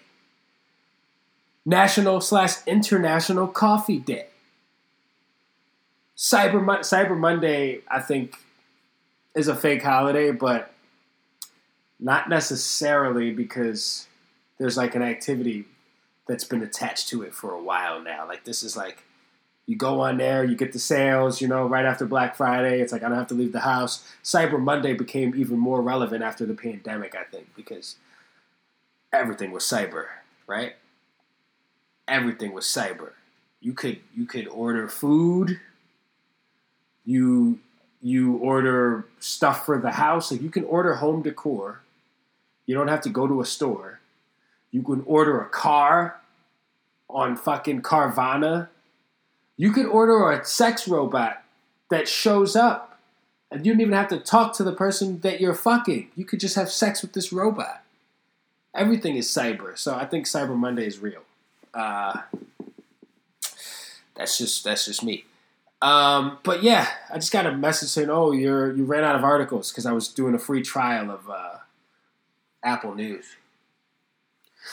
National 1.68 2.22
slash 2.22 2.66
International 2.66 3.46
Coffee 3.46 3.98
Day. 3.98 4.28
Cyber 6.16 6.64
Mo- 6.64 6.78
Cyber 6.78 7.16
Monday, 7.16 7.80
I 7.88 8.00
think, 8.00 8.38
is 9.34 9.48
a 9.48 9.54
fake 9.54 9.82
holiday, 9.82 10.30
but 10.30 10.72
not 12.00 12.30
necessarily 12.30 13.32
because 13.32 14.06
there's 14.56 14.78
like 14.78 14.94
an 14.94 15.02
activity 15.02 15.66
that's 16.26 16.44
been 16.44 16.62
attached 16.62 17.10
to 17.10 17.22
it 17.22 17.34
for 17.34 17.52
a 17.52 17.62
while 17.62 18.00
now. 18.00 18.26
Like 18.26 18.44
this 18.44 18.62
is 18.62 18.74
like 18.74 19.04
you 19.66 19.76
go 19.76 20.00
on 20.00 20.16
there, 20.16 20.44
you 20.44 20.56
get 20.56 20.72
the 20.72 20.78
sales, 20.78 21.42
you 21.42 21.48
know, 21.48 21.66
right 21.66 21.84
after 21.84 22.06
Black 22.06 22.34
Friday. 22.34 22.80
It's 22.80 22.92
like 22.92 23.02
I 23.02 23.10
don't 23.10 23.18
have 23.18 23.26
to 23.28 23.34
leave 23.34 23.52
the 23.52 23.60
house. 23.60 24.10
Cyber 24.24 24.58
Monday 24.58 24.94
became 24.94 25.34
even 25.36 25.58
more 25.58 25.82
relevant 25.82 26.22
after 26.22 26.46
the 26.46 26.54
pandemic, 26.54 27.14
I 27.14 27.24
think, 27.24 27.54
because 27.54 27.96
everything 29.12 29.50
was 29.50 29.64
cyber, 29.64 30.06
right? 30.46 30.72
Everything 32.08 32.52
was 32.52 32.64
cyber. 32.64 33.12
You 33.60 33.72
could 33.72 34.00
you 34.14 34.26
could 34.26 34.48
order 34.48 34.88
food. 34.88 35.60
You 37.04 37.60
you 38.00 38.36
order 38.36 39.06
stuff 39.18 39.66
for 39.66 39.78
the 39.78 39.92
house. 39.92 40.30
Like 40.30 40.42
you 40.42 40.50
can 40.50 40.64
order 40.64 40.94
home 40.96 41.22
decor. 41.22 41.80
You 42.66 42.74
don't 42.74 42.88
have 42.88 43.00
to 43.02 43.10
go 43.10 43.26
to 43.26 43.40
a 43.40 43.46
store. 43.46 44.00
You 44.70 44.82
can 44.82 45.02
order 45.06 45.40
a 45.40 45.48
car 45.48 46.20
on 47.08 47.36
fucking 47.36 47.82
Carvana. 47.82 48.68
You 49.56 49.72
could 49.72 49.86
order 49.86 50.30
a 50.30 50.44
sex 50.44 50.86
robot 50.86 51.42
that 51.90 52.06
shows 52.06 52.54
up. 52.54 53.00
And 53.50 53.64
you 53.64 53.72
don't 53.72 53.80
even 53.80 53.94
have 53.94 54.08
to 54.08 54.18
talk 54.18 54.54
to 54.56 54.62
the 54.62 54.74
person 54.74 55.20
that 55.20 55.40
you're 55.40 55.54
fucking. 55.54 56.10
You 56.14 56.26
could 56.26 56.38
just 56.38 56.54
have 56.56 56.70
sex 56.70 57.00
with 57.00 57.14
this 57.14 57.32
robot. 57.32 57.82
Everything 58.74 59.16
is 59.16 59.26
cyber. 59.26 59.76
So 59.76 59.94
I 59.94 60.04
think 60.04 60.26
Cyber 60.26 60.56
Monday 60.56 60.86
is 60.86 60.98
real. 60.98 61.22
Uh, 61.74 62.22
that's 64.14 64.38
just 64.38 64.64
that's 64.64 64.86
just 64.86 65.02
me. 65.02 65.24
Um, 65.80 66.38
but 66.42 66.62
yeah, 66.62 66.88
I 67.12 67.14
just 67.16 67.32
got 67.32 67.46
a 67.46 67.56
message 67.56 67.88
saying, 67.88 68.10
"Oh, 68.10 68.32
you're 68.32 68.74
you 68.74 68.84
ran 68.84 69.04
out 69.04 69.16
of 69.16 69.24
articles 69.24 69.70
because 69.70 69.86
I 69.86 69.92
was 69.92 70.08
doing 70.08 70.34
a 70.34 70.38
free 70.38 70.62
trial 70.62 71.10
of 71.10 71.28
uh, 71.30 71.58
Apple 72.62 72.94
News." 72.94 73.36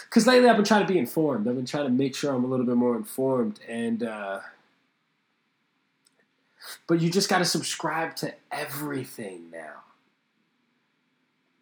because 0.04 0.28
lately 0.28 0.50
I've 0.50 0.56
been 0.56 0.66
trying 0.66 0.86
to 0.86 0.92
be 0.92 1.00
informed. 1.00 1.48
I've 1.48 1.56
been 1.56 1.66
trying 1.66 1.86
to 1.86 1.92
make 1.92 2.16
sure 2.16 2.34
I'm 2.34 2.44
a 2.44 2.48
little 2.48 2.66
bit 2.66 2.76
more 2.76 2.96
informed, 2.96 3.60
and 3.68 4.04
uh, 4.04 4.40
but 6.88 7.02
you 7.02 7.10
just 7.10 7.30
got 7.30 7.40
to 7.40 7.46
subscribe 7.46 8.16
to 8.18 8.34
everything 8.52 9.52
now. 9.52 9.84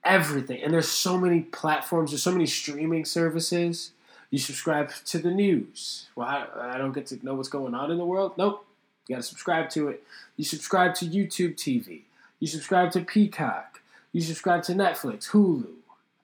Everything, 0.04 0.62
and 0.62 0.74
there's 0.74 0.90
so 0.90 1.18
many 1.18 1.42
platforms. 1.42 2.12
There's 2.12 2.24
so 2.24 2.32
many 2.32 2.46
streaming 2.46 3.06
services. 3.06 3.92
You 4.34 4.40
subscribe 4.40 4.90
to 5.06 5.20
the 5.20 5.30
news. 5.30 6.08
Well, 6.16 6.28
I, 6.28 6.48
I 6.72 6.78
don't 6.80 6.92
get 6.92 7.06
to 7.08 7.24
know 7.24 7.36
what's 7.36 7.50
going 7.50 7.76
on 7.76 7.92
in 7.92 8.00
the 8.00 8.06
world. 8.06 8.34
Nope, 8.36 8.66
you 9.08 9.16
got 9.16 9.22
to 9.22 9.28
subscribe 9.28 9.70
to 9.70 9.90
it. 9.90 10.02
You 10.38 10.44
subscribe 10.44 10.96
to 10.96 11.06
YouTube 11.06 11.54
TV. 11.54 12.02
You 12.40 12.48
subscribe 12.48 12.92
to 12.94 13.02
Peacock. 13.02 13.82
You 14.12 14.22
subscribe 14.22 14.64
to 14.64 14.74
Netflix, 14.74 15.30
Hulu, 15.30 15.68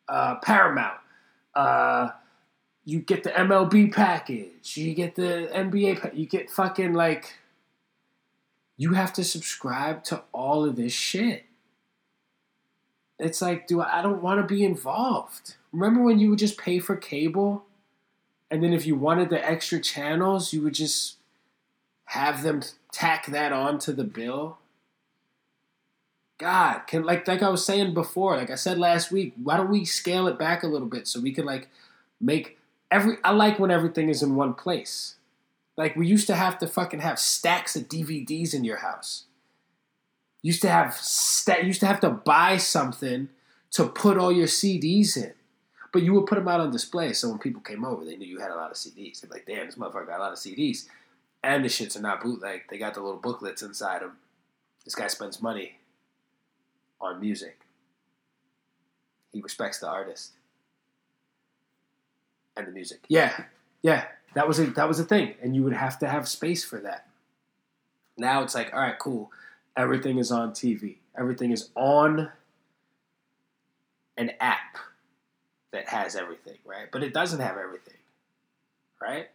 uh, 0.08 0.38
Paramount. 0.38 0.98
Uh, 1.54 2.10
you 2.84 2.98
get 2.98 3.24
the 3.24 3.30
MLB 3.30 3.94
package. 3.94 4.76
You 4.76 4.96
get 4.96 5.14
the 5.14 5.48
NBA. 5.54 6.02
Pa- 6.02 6.10
you 6.12 6.26
get 6.26 6.50
fucking 6.50 6.94
like. 6.94 7.36
You 8.76 8.94
have 8.94 9.14
to 9.14 9.24
subscribe 9.24 10.04
to 10.06 10.24
all 10.32 10.66
of 10.66 10.78
this 10.78 10.94
shit. 10.94 11.46
It's 13.20 13.40
like, 13.40 13.68
do 13.68 13.82
I, 13.82 14.00
I 14.00 14.02
don't 14.02 14.24
want 14.24 14.42
to 14.42 14.52
be 14.52 14.66
involved. 14.66 15.58
Remember 15.72 16.02
when 16.02 16.18
you 16.18 16.32
would 16.32 16.40
just 16.40 16.58
pay 16.58 16.80
for 16.80 16.96
cable, 16.96 17.66
and 18.52 18.64
then 18.64 18.74
if 18.74 18.86
you 18.86 18.96
wanted 18.96 19.30
the 19.30 19.48
extra 19.48 19.80
channels, 19.80 20.54
you 20.54 20.62
would 20.64 20.74
just 20.74 21.18
have 22.06 22.42
them 22.42 22.62
tack 22.92 23.28
that 23.28 23.52
onto 23.52 23.92
the 23.94 24.04
bill. 24.04 24.58
God, 26.40 26.80
can 26.88 27.04
like 27.04 27.28
like 27.28 27.44
I 27.44 27.50
was 27.50 27.66
saying 27.66 27.94
before, 27.94 28.38
like 28.38 28.50
I 28.50 28.56
said 28.56 28.80
last 28.80 29.12
week, 29.12 29.34
why 29.42 29.58
don't 29.58 29.70
we 29.70 29.86
scale 29.86 30.28
it 30.28 30.40
back 30.40 30.64
a 30.64 30.68
little 30.68 30.88
bit 30.88 31.08
so 31.08 31.20
we 31.20 31.34
can 31.34 31.46
like 31.46 31.68
make 32.20 32.58
every 32.90 33.18
I 33.24 33.32
like 33.32 33.60
when 33.60 33.72
everything 33.72 34.10
is 34.10 34.24
in 34.24 34.36
one 34.36 34.54
place. 34.54 35.16
Like 35.78 35.96
we 35.96 36.08
used 36.08 36.28
to 36.28 36.36
have 36.36 36.58
to 36.60 36.68
fucking 36.68 37.02
have 37.02 37.20
stacks 37.20 37.76
of 37.76 37.88
DVDs 37.88 38.54
in 38.54 38.64
your 38.64 38.78
house. 38.78 39.26
Used 40.42 40.62
to 40.62 40.70
have 40.70 40.96
sta- 40.96 41.62
used 41.62 41.82
to 41.82 41.88
have 41.88 42.00
to 42.00 42.10
buy 42.10 42.58
something 42.58 43.30
to 43.72 43.86
put 43.88 44.18
all 44.18 44.32
your 44.32 44.48
CDs 44.48 45.16
in. 45.18 45.34
But 45.92 46.04
you 46.04 46.14
would 46.14 46.28
put 46.28 46.36
them 46.36 46.48
out 46.48 46.60
on 46.60 46.72
display 46.72 47.14
so 47.14 47.30
when 47.30 47.40
people 47.40 47.62
came 47.62 47.84
over, 47.84 48.06
they 48.06 48.16
knew 48.16 48.28
you 48.28 48.40
had 48.40 48.52
a 48.52 48.56
lot 48.56 48.72
of 48.72 48.78
CDs. 48.78 49.22
They're 49.22 49.30
like, 49.30 49.46
damn, 49.46 49.66
this 49.66 49.76
motherfucker 49.76 50.08
got 50.08 50.20
a 50.20 50.24
lot 50.24 50.34
of 50.34 50.38
CDs. 50.38 50.88
And 51.44 51.64
the 51.64 51.70
shits 51.70 51.98
are 51.98 52.02
not 52.02 52.22
bootleg. 52.22 52.64
They 52.70 52.78
got 52.78 52.94
the 52.94 53.02
little 53.02 53.20
booklets 53.20 53.62
inside 53.64 54.02
them. 54.02 54.18
This 54.86 54.96
guy 54.96 55.08
spends 55.08 55.42
money 55.42 55.78
on 57.02 57.20
music. 57.20 57.60
He 59.32 59.42
respects 59.42 59.80
the 59.80 59.88
artist 59.88 60.32
and 62.58 62.68
the 62.68 62.72
music. 62.72 63.00
Yeah, 63.08 63.44
yeah, 63.82 64.06
that 64.34 64.48
was 64.48 64.60
a 64.60 64.66
that 64.72 64.88
was 64.88 65.00
a 65.00 65.04
thing, 65.04 65.36
and 65.42 65.56
you 65.56 65.64
would 65.64 65.74
have 65.74 66.00
to 66.00 66.08
have 66.08 66.28
space 66.28 66.64
for 66.64 66.80
that. 66.80 67.08
Now 68.18 68.44
it's 68.44 68.56
like, 68.56 68.74
all 68.74 68.80
right, 68.80 69.00
cool. 69.00 69.32
Everything 69.78 70.18
is 70.18 70.32
on 70.32 70.52
TV. 70.52 70.98
Everything 71.18 71.52
is 71.52 71.70
on 71.76 72.32
an 74.18 74.32
app 74.40 74.78
that 75.72 75.88
has 75.90 76.16
everything, 76.16 76.58
right? 76.66 76.88
But 76.92 77.04
it 77.04 77.14
doesn't 77.14 77.40
have 77.40 77.58
everything, 77.58 77.98
right? 79.02 79.30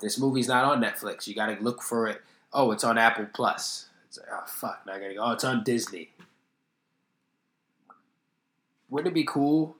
This 0.00 0.18
movie's 0.18 0.48
not 0.48 0.64
on 0.64 0.82
Netflix. 0.82 1.26
You 1.26 1.34
got 1.34 1.46
to 1.46 1.62
look 1.62 1.82
for 1.82 2.06
it. 2.06 2.22
Oh, 2.52 2.70
it's 2.70 2.84
on 2.84 2.98
Apple 2.98 3.26
Plus. 3.32 3.88
It's 4.08 4.18
like, 4.18 4.28
oh 4.32 4.44
fuck, 4.46 4.82
now 4.86 4.94
I 4.94 4.98
gotta 5.00 5.14
go. 5.14 5.22
Oh, 5.22 5.32
it's 5.32 5.44
on 5.44 5.62
Disney. 5.64 6.10
Wouldn't 8.88 9.08
it 9.08 9.14
be 9.14 9.24
cool? 9.24 9.76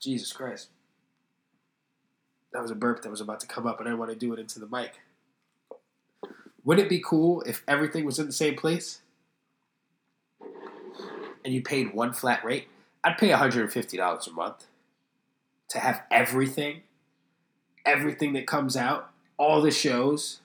Jesus 0.00 0.32
Christ. 0.32 0.68
That 2.52 2.62
was 2.62 2.70
a 2.70 2.74
burp 2.74 3.02
that 3.02 3.10
was 3.10 3.20
about 3.20 3.40
to 3.40 3.46
come 3.46 3.66
up, 3.66 3.78
and 3.78 3.88
I 3.88 3.92
didn't 3.92 4.00
want 4.00 4.10
to 4.12 4.18
do 4.18 4.32
it 4.32 4.38
into 4.38 4.58
the 4.58 4.66
mic. 4.66 5.00
Wouldn't 6.64 6.86
it 6.86 6.88
be 6.88 7.02
cool 7.04 7.42
if 7.42 7.62
everything 7.68 8.04
was 8.04 8.18
in 8.18 8.26
the 8.26 8.32
same 8.32 8.56
place? 8.56 9.00
And 11.44 11.52
you 11.52 11.62
paid 11.62 11.94
one 11.94 12.12
flat 12.12 12.44
rate? 12.44 12.68
I'd 13.04 13.18
pay 13.18 13.28
$150 13.28 14.26
a 14.26 14.30
month 14.32 14.64
to 15.68 15.78
have 15.78 16.02
everything, 16.10 16.82
everything 17.84 18.32
that 18.32 18.46
comes 18.46 18.76
out, 18.76 19.10
all 19.36 19.60
the 19.60 19.70
shows, 19.70 20.40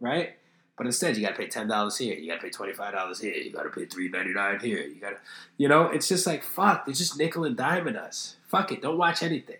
right? 0.00 0.34
But 0.76 0.86
instead, 0.86 1.16
you 1.16 1.22
got 1.22 1.30
to 1.30 1.36
pay 1.36 1.48
ten 1.48 1.66
dollars 1.66 1.98
here. 1.98 2.14
You 2.14 2.28
got 2.28 2.36
to 2.36 2.42
pay 2.42 2.50
twenty 2.50 2.72
five 2.72 2.94
dollars 2.94 3.18
here. 3.20 3.34
You 3.34 3.50
got 3.50 3.64
to 3.64 3.68
pay 3.68 3.84
three 3.86 4.08
ninety 4.08 4.32
nine 4.32 4.60
here. 4.60 4.78
You 4.80 5.00
got 5.00 5.10
to, 5.10 5.16
you 5.56 5.66
know, 5.66 5.86
it's 5.86 6.06
just 6.06 6.24
like 6.24 6.44
fuck. 6.44 6.86
They're 6.86 6.94
just 6.94 7.18
nickel 7.18 7.44
and 7.44 7.56
diming 7.56 7.96
us. 7.96 8.36
Fuck 8.46 8.70
it. 8.70 8.80
Don't 8.80 8.96
watch 8.96 9.22
anything. 9.24 9.56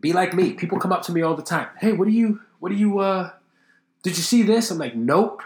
Be 0.00 0.12
like 0.12 0.34
me. 0.34 0.52
People 0.52 0.78
come 0.78 0.92
up 0.92 1.02
to 1.04 1.12
me 1.12 1.22
all 1.22 1.34
the 1.34 1.42
time. 1.42 1.68
Hey, 1.80 1.92
what 1.92 2.06
do 2.06 2.12
you? 2.12 2.40
What 2.58 2.68
do 2.68 2.74
you? 2.74 2.98
uh 2.98 3.30
Did 4.02 4.18
you 4.18 4.22
see 4.22 4.42
this? 4.42 4.70
I'm 4.70 4.76
like, 4.76 4.94
nope. 4.94 5.42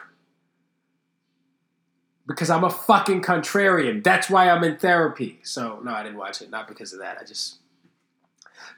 Because 2.27 2.51
I'm 2.51 2.65
a 2.65 2.71
fucking 2.71 3.23
contrarian. 3.23 4.03
That's 4.03 4.29
why 4.29 4.51
I'm 4.51 4.65
in 4.65 4.77
therapy. 4.77 5.41
So 5.43 5.81
no, 5.85 5.93
I 5.93 6.03
didn't 6.03 6.19
watch 6.19 6.43
it. 6.43 6.51
Not 6.51 6.67
because 6.67 6.93
of 6.93 6.99
that. 6.99 7.19
I 7.21 7.25
just 7.25 7.59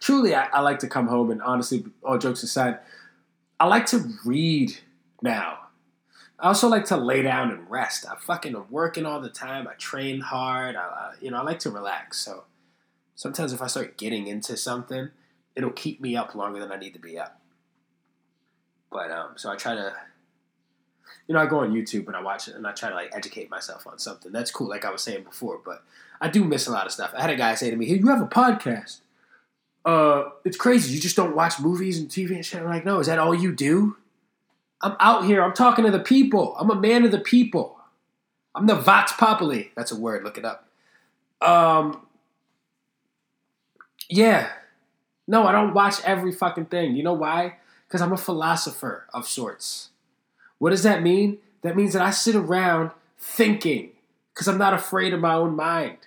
truly, 0.01 0.35
I, 0.35 0.49
I 0.49 0.61
like 0.61 0.81
to 0.81 0.89
come 0.89 1.09
home 1.09 1.31
and 1.31 1.43
honestly, 1.43 1.85
all 2.03 2.19
jokes 2.19 2.43
aside. 2.43 2.79
I 3.59 3.67
like 3.67 3.87
to 3.87 4.13
read 4.25 4.77
now. 5.23 5.59
I 6.39 6.49
also 6.49 6.69
like 6.69 6.85
to 6.87 6.97
lay 6.97 7.23
down 7.23 7.51
and 7.51 7.69
rest. 7.69 8.07
I 8.09 8.15
fucking 8.17 8.55
am 8.55 8.67
working 8.71 9.05
all 9.05 9.21
the 9.21 9.29
time. 9.29 9.67
I 9.67 9.75
train 9.75 10.21
hard. 10.21 10.77
I, 10.77 11.15
you 11.21 11.31
know, 11.31 11.39
I 11.39 11.43
like 11.43 11.59
to 11.61 11.71
relax. 11.71 12.19
So 12.19 12.45
sometimes 13.17 13.53
if 13.53 13.61
I 13.61 13.67
start 13.67 13.99
getting 13.99 14.29
into 14.29 14.57
something, 14.57 15.11
it'll 15.57 15.71
keep 15.71 16.01
me 16.01 16.17
up 16.17 16.37
longer 16.37 16.61
than 16.61 16.71
I 16.71 16.77
need 16.77 16.93
to 16.93 17.01
be 17.01 17.19
up. 17.19 17.41
But 18.91 19.11
um, 19.11 19.31
so 19.37 19.51
I 19.51 19.57
try 19.57 19.75
to, 19.75 19.93
you 21.29 21.35
know, 21.35 21.41
I 21.41 21.47
go 21.47 21.61
on 21.61 21.73
YouTube 21.73 22.09
and 22.09 22.17
I 22.17 22.23
watch 22.23 22.49
it 22.49 22.57
and 22.57 22.67
I 22.67 22.73
try 22.73 22.89
to 22.89 22.95
like 22.97 23.15
educate 23.15 23.51
myself 23.51 23.87
on 23.87 23.99
something. 23.99 24.33
That's 24.33 24.51
cool, 24.51 24.69
like 24.69 24.85
I 24.85 24.91
was 24.91 25.03
saying 25.03 25.23
before. 25.23 25.61
But 25.65 25.85
I 26.21 26.29
do 26.29 26.43
miss 26.43 26.67
a 26.67 26.73
lot 26.73 26.87
of 26.87 26.93
stuff. 26.93 27.13
I 27.17 27.21
had 27.21 27.31
a 27.31 27.37
guy 27.37 27.55
say 27.55 27.71
to 27.71 27.77
me, 27.77 27.87
"Hey, 27.87 27.99
you 27.99 28.09
have 28.09 28.21
a 28.21 28.27
podcast." 28.27 29.01
uh, 29.89 30.31
it's 30.45 30.57
crazy. 30.57 30.95
You 30.95 31.01
just 31.01 31.17
don't 31.17 31.35
watch 31.35 31.59
movies 31.61 31.99
and 31.99 32.09
TV 32.09 32.33
and 32.33 32.45
shit. 32.45 32.61
I'm 32.61 32.69
like, 32.69 32.85
no, 32.85 32.99
is 33.01 33.07
that 33.07 33.19
all 33.19 33.35
you 33.35 33.53
do? 33.53 33.97
I'm 34.83 34.97
out 35.01 35.25
here. 35.25 35.43
I'm 35.43 35.55
talking 35.55 35.85
to 35.87 35.91
the 35.91 35.99
people. 35.99 36.55
I'm 36.59 36.71
a 36.71 36.79
man 36.79 37.05
of 37.05 37.11
the 37.11 37.19
people. 37.19 37.79
I'm 38.55 38.67
the 38.67 38.75
Vox 38.75 39.13
Populi. 39.13 39.65
That's 39.77 39.91
a 39.91 39.99
word. 39.99 40.25
Look 40.25 40.37
it 40.37 40.45
up. 40.45 40.69
Um, 41.41 42.07
yeah. 44.11 44.51
No, 45.27 45.47
I 45.47 45.53
don't 45.53 45.73
watch 45.73 46.03
every 46.05 46.33
fucking 46.33 46.67
thing. 46.67 46.95
You 46.95 47.03
know 47.03 47.15
why? 47.15 47.57
Because 47.87 48.03
I'm 48.03 48.13
a 48.13 48.19
philosopher 48.19 49.07
of 49.15 49.27
sorts. 49.27 49.88
What 50.59 50.71
does 50.71 50.83
that 50.83 51.03
mean? 51.03 51.39
That 51.63 51.77
means 51.77 51.93
that 51.93 52.03
I 52.03 52.11
sit 52.11 52.35
around 52.35 52.91
thinking 53.19 53.91
because 54.33 54.49
I'm 54.49 54.59
not 54.59 54.75
afraid 54.75 55.13
of 55.13 55.21
my 55.21 55.35
own 55.35 55.57
mind. 55.57 55.99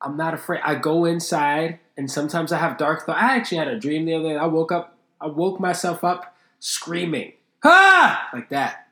I'm 0.00 0.16
not 0.16 0.34
afraid. 0.34 0.60
I 0.64 0.74
go 0.74 1.04
inside 1.04 1.78
and 1.96 2.10
sometimes 2.10 2.52
I 2.52 2.58
have 2.58 2.78
dark 2.78 3.06
thoughts. 3.06 3.18
I 3.20 3.36
actually 3.36 3.58
had 3.58 3.68
a 3.68 3.78
dream 3.78 4.04
the 4.04 4.14
other 4.14 4.28
day. 4.30 4.36
I 4.36 4.46
woke 4.46 4.72
up, 4.72 4.96
I 5.20 5.26
woke 5.26 5.58
myself 5.58 6.04
up 6.04 6.36
screaming, 6.58 7.32
ah, 7.64 8.28
like 8.32 8.48
that. 8.50 8.88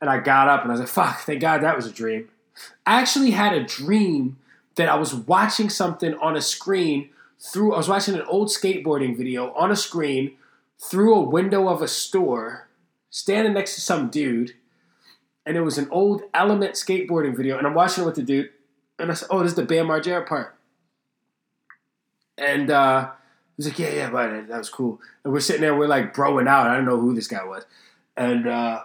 And 0.00 0.08
I 0.08 0.20
got 0.20 0.48
up 0.48 0.62
and 0.62 0.70
I 0.70 0.74
was 0.74 0.80
like, 0.80 0.88
fuck, 0.88 1.20
thank 1.20 1.40
God 1.40 1.62
that 1.62 1.76
was 1.76 1.86
a 1.86 1.92
dream. 1.92 2.28
I 2.86 3.00
actually 3.00 3.32
had 3.32 3.52
a 3.52 3.64
dream 3.64 4.38
that 4.76 4.88
I 4.88 4.94
was 4.94 5.14
watching 5.14 5.68
something 5.68 6.14
on 6.14 6.36
a 6.36 6.40
screen 6.40 7.10
through, 7.40 7.74
I 7.74 7.78
was 7.78 7.88
watching 7.88 8.14
an 8.14 8.22
old 8.22 8.48
skateboarding 8.48 9.16
video 9.16 9.52
on 9.54 9.70
a 9.70 9.76
screen 9.76 10.36
through 10.78 11.14
a 11.14 11.20
window 11.20 11.68
of 11.68 11.82
a 11.82 11.88
store, 11.88 12.67
standing 13.10 13.54
next 13.54 13.74
to 13.74 13.80
some 13.80 14.08
dude. 14.08 14.54
And 15.46 15.56
it 15.56 15.62
was 15.62 15.78
an 15.78 15.88
old 15.90 16.22
Element 16.34 16.74
skateboarding 16.74 17.36
video. 17.36 17.56
And 17.56 17.66
I'm 17.66 17.74
watching 17.74 18.04
it 18.04 18.06
with 18.06 18.16
the 18.16 18.22
dude. 18.22 18.50
And 18.98 19.10
I 19.10 19.14
said, 19.14 19.28
oh, 19.30 19.40
this 19.40 19.52
is 19.52 19.56
the 19.56 19.64
Bam 19.64 19.86
Margera 19.86 20.26
part. 20.26 20.54
And 22.36 22.70
uh, 22.70 23.10
he's 23.56 23.66
like, 23.66 23.78
yeah, 23.78 23.90
yeah, 23.90 24.10
but 24.10 24.48
that 24.48 24.58
was 24.58 24.70
cool. 24.70 25.00
And 25.24 25.32
we're 25.32 25.40
sitting 25.40 25.62
there, 25.62 25.76
we're 25.76 25.86
like 25.86 26.14
broing 26.14 26.48
out. 26.48 26.66
I 26.66 26.74
don't 26.74 26.84
know 26.84 27.00
who 27.00 27.14
this 27.14 27.28
guy 27.28 27.44
was. 27.44 27.64
And 28.16 28.46
uh, 28.46 28.84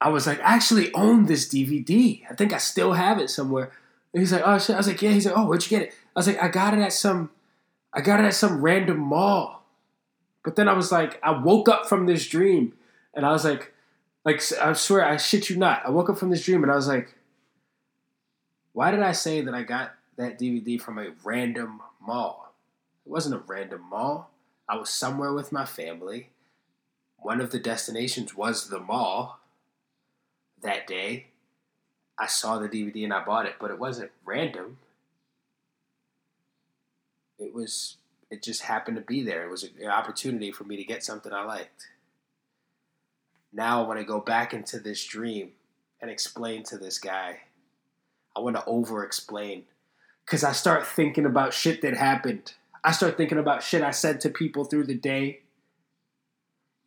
I 0.00 0.08
was 0.08 0.26
like, 0.26 0.40
I 0.40 0.54
actually 0.54 0.92
own 0.94 1.26
this 1.26 1.48
DVD. 1.48 2.22
I 2.30 2.34
think 2.34 2.52
I 2.52 2.58
still 2.58 2.94
have 2.94 3.18
it 3.18 3.30
somewhere. 3.30 3.70
And 4.12 4.20
he's 4.20 4.32
like, 4.32 4.42
oh 4.44 4.58
shit. 4.58 4.74
I 4.74 4.78
was 4.78 4.88
like, 4.88 5.00
yeah. 5.02 5.10
He's 5.10 5.26
like, 5.26 5.36
oh, 5.36 5.46
where'd 5.46 5.62
you 5.62 5.70
get 5.70 5.88
it? 5.88 5.94
I 6.16 6.18
was 6.18 6.26
like, 6.26 6.42
I 6.42 6.48
got 6.48 6.74
it 6.74 6.80
at 6.80 6.92
some, 6.92 7.30
I 7.92 8.00
got 8.00 8.20
it 8.20 8.26
at 8.26 8.34
some 8.34 8.62
random 8.62 8.98
mall. 8.98 9.64
But 10.42 10.56
then 10.56 10.68
I 10.68 10.72
was 10.72 10.90
like, 10.90 11.20
I 11.22 11.30
woke 11.32 11.68
up 11.68 11.86
from 11.86 12.06
this 12.06 12.26
dream, 12.26 12.72
and 13.14 13.26
I 13.26 13.32
was 13.32 13.44
like, 13.44 13.72
like 14.24 14.42
I 14.60 14.72
swear, 14.74 15.04
I 15.04 15.16
shit 15.16 15.50
you 15.50 15.56
not. 15.56 15.82
I 15.84 15.90
woke 15.90 16.10
up 16.10 16.18
from 16.18 16.30
this 16.30 16.44
dream, 16.44 16.62
and 16.62 16.72
I 16.72 16.76
was 16.76 16.88
like, 16.88 17.14
why 18.72 18.90
did 18.90 19.02
I 19.02 19.12
say 19.12 19.40
that 19.40 19.54
I 19.54 19.62
got 19.62 19.92
that 20.16 20.38
DVD 20.38 20.80
from 20.80 20.98
a 20.98 21.12
random 21.24 21.80
mall? 22.00 22.54
It 23.04 23.10
wasn't 23.10 23.34
a 23.36 23.42
random 23.46 23.82
mall. 23.88 24.30
I 24.68 24.76
was 24.76 24.90
somewhere 24.90 25.32
with 25.32 25.52
my 25.52 25.64
family. 25.64 26.30
One 27.18 27.40
of 27.40 27.50
the 27.50 27.58
destinations 27.58 28.34
was 28.34 28.68
the 28.68 28.78
mall 28.78 29.40
that 30.62 30.86
day. 30.86 31.26
I 32.18 32.26
saw 32.26 32.58
the 32.58 32.68
DVD 32.68 33.04
and 33.04 33.12
I 33.12 33.24
bought 33.24 33.46
it, 33.46 33.56
but 33.58 33.70
it 33.70 33.78
wasn't 33.78 34.12
random. 34.24 34.78
It 37.38 37.54
was 37.54 37.96
it 38.30 38.42
just 38.42 38.62
happened 38.62 38.96
to 38.96 39.02
be 39.02 39.22
there. 39.22 39.44
It 39.44 39.50
was 39.50 39.64
an 39.64 39.88
opportunity 39.88 40.52
for 40.52 40.64
me 40.64 40.76
to 40.76 40.84
get 40.84 41.02
something 41.02 41.32
I 41.32 41.44
liked. 41.44 41.88
Now 43.52 43.82
I 43.82 43.86
want 43.86 43.98
to 43.98 44.04
go 44.04 44.20
back 44.20 44.54
into 44.54 44.78
this 44.78 45.04
dream 45.04 45.52
and 46.00 46.10
explain 46.10 46.62
to 46.64 46.78
this 46.78 46.98
guy. 46.98 47.40
I 48.36 48.40
want 48.40 48.56
to 48.56 48.64
over 48.64 49.04
explain 49.04 49.64
because 50.24 50.44
I 50.44 50.52
start 50.52 50.86
thinking 50.86 51.26
about 51.26 51.52
shit 51.52 51.82
that 51.82 51.96
happened. 51.96 52.54
I 52.84 52.92
start 52.92 53.16
thinking 53.16 53.38
about 53.38 53.62
shit 53.62 53.82
I 53.82 53.90
said 53.90 54.20
to 54.20 54.30
people 54.30 54.64
through 54.64 54.84
the 54.84 54.94
day. 54.94 55.40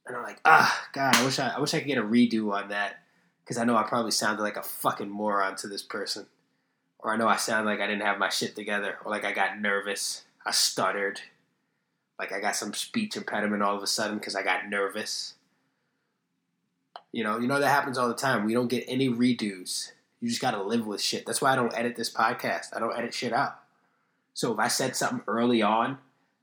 And 0.06 0.16
I'm 0.16 0.24
like, 0.24 0.40
ah, 0.46 0.88
God, 0.94 1.16
I 1.16 1.26
wish 1.26 1.40
I, 1.40 1.50
I 1.50 1.60
wish 1.60 1.74
I 1.74 1.80
could 1.80 1.88
get 1.88 1.98
a 1.98 2.04
redo 2.04 2.52
on 2.54 2.70
that 2.70 3.04
because 3.44 3.58
I 3.58 3.66
know 3.66 3.76
I 3.76 3.84
probably 3.84 4.12
sounded 4.12 4.42
like 4.42 4.58
a 4.58 4.64
fucking 4.64 5.10
moron 5.10 5.56
to 5.58 5.68
this 5.68 5.84
person, 5.84 6.28
or 7.00 7.14
I 7.14 7.18
know 7.18 7.28
I 7.28 7.36
sound 7.36 7.66
like 7.66 7.82
I 7.82 7.88
didn't 7.88 8.06
have 8.06 8.18
my 8.18 8.30
shit 8.30 8.56
together, 8.56 8.98
or 9.04 9.12
like 9.12 9.26
I 9.26 9.34
got 9.34 9.60
nervous, 9.60 10.24
I 10.46 10.52
stuttered, 10.52 11.20
like 12.18 12.32
I 12.32 12.40
got 12.40 12.56
some 12.56 12.74
speech 12.74 13.18
impediment 13.18 13.64
all 13.64 13.76
of 13.76 13.84
a 13.84 13.88
sudden 13.88 14.18
because 14.18 14.36
I 14.36 14.44
got 14.44 14.70
nervous. 14.70 15.36
You 17.14 17.24
know, 17.24 17.38
you 17.38 17.48
know 17.48 17.60
that 17.60 17.70
happens 17.70 17.98
all 17.98 18.10
the 18.10 18.16
time. 18.16 18.44
We 18.44 18.54
don't 18.54 18.68
get 18.68 18.84
any 18.88 19.08
redos. 19.08 19.92
You 20.20 20.30
just 20.30 20.42
got 20.42 20.52
to 20.52 20.64
live 20.64 20.86
with 20.88 21.00
shit. 21.00 21.26
That's 21.26 21.42
why 21.42 21.54
I 21.54 21.56
don't 21.56 21.78
edit 21.78 21.96
this 21.96 22.12
podcast. 22.12 22.76
I 22.76 22.80
don't 22.80 22.98
edit 22.98 23.14
shit 23.14 23.32
out. 23.32 23.60
So 24.34 24.52
if 24.52 24.60
I 24.60 24.68
said 24.68 24.96
something 24.96 25.22
early 25.28 25.62
on 25.62 26.00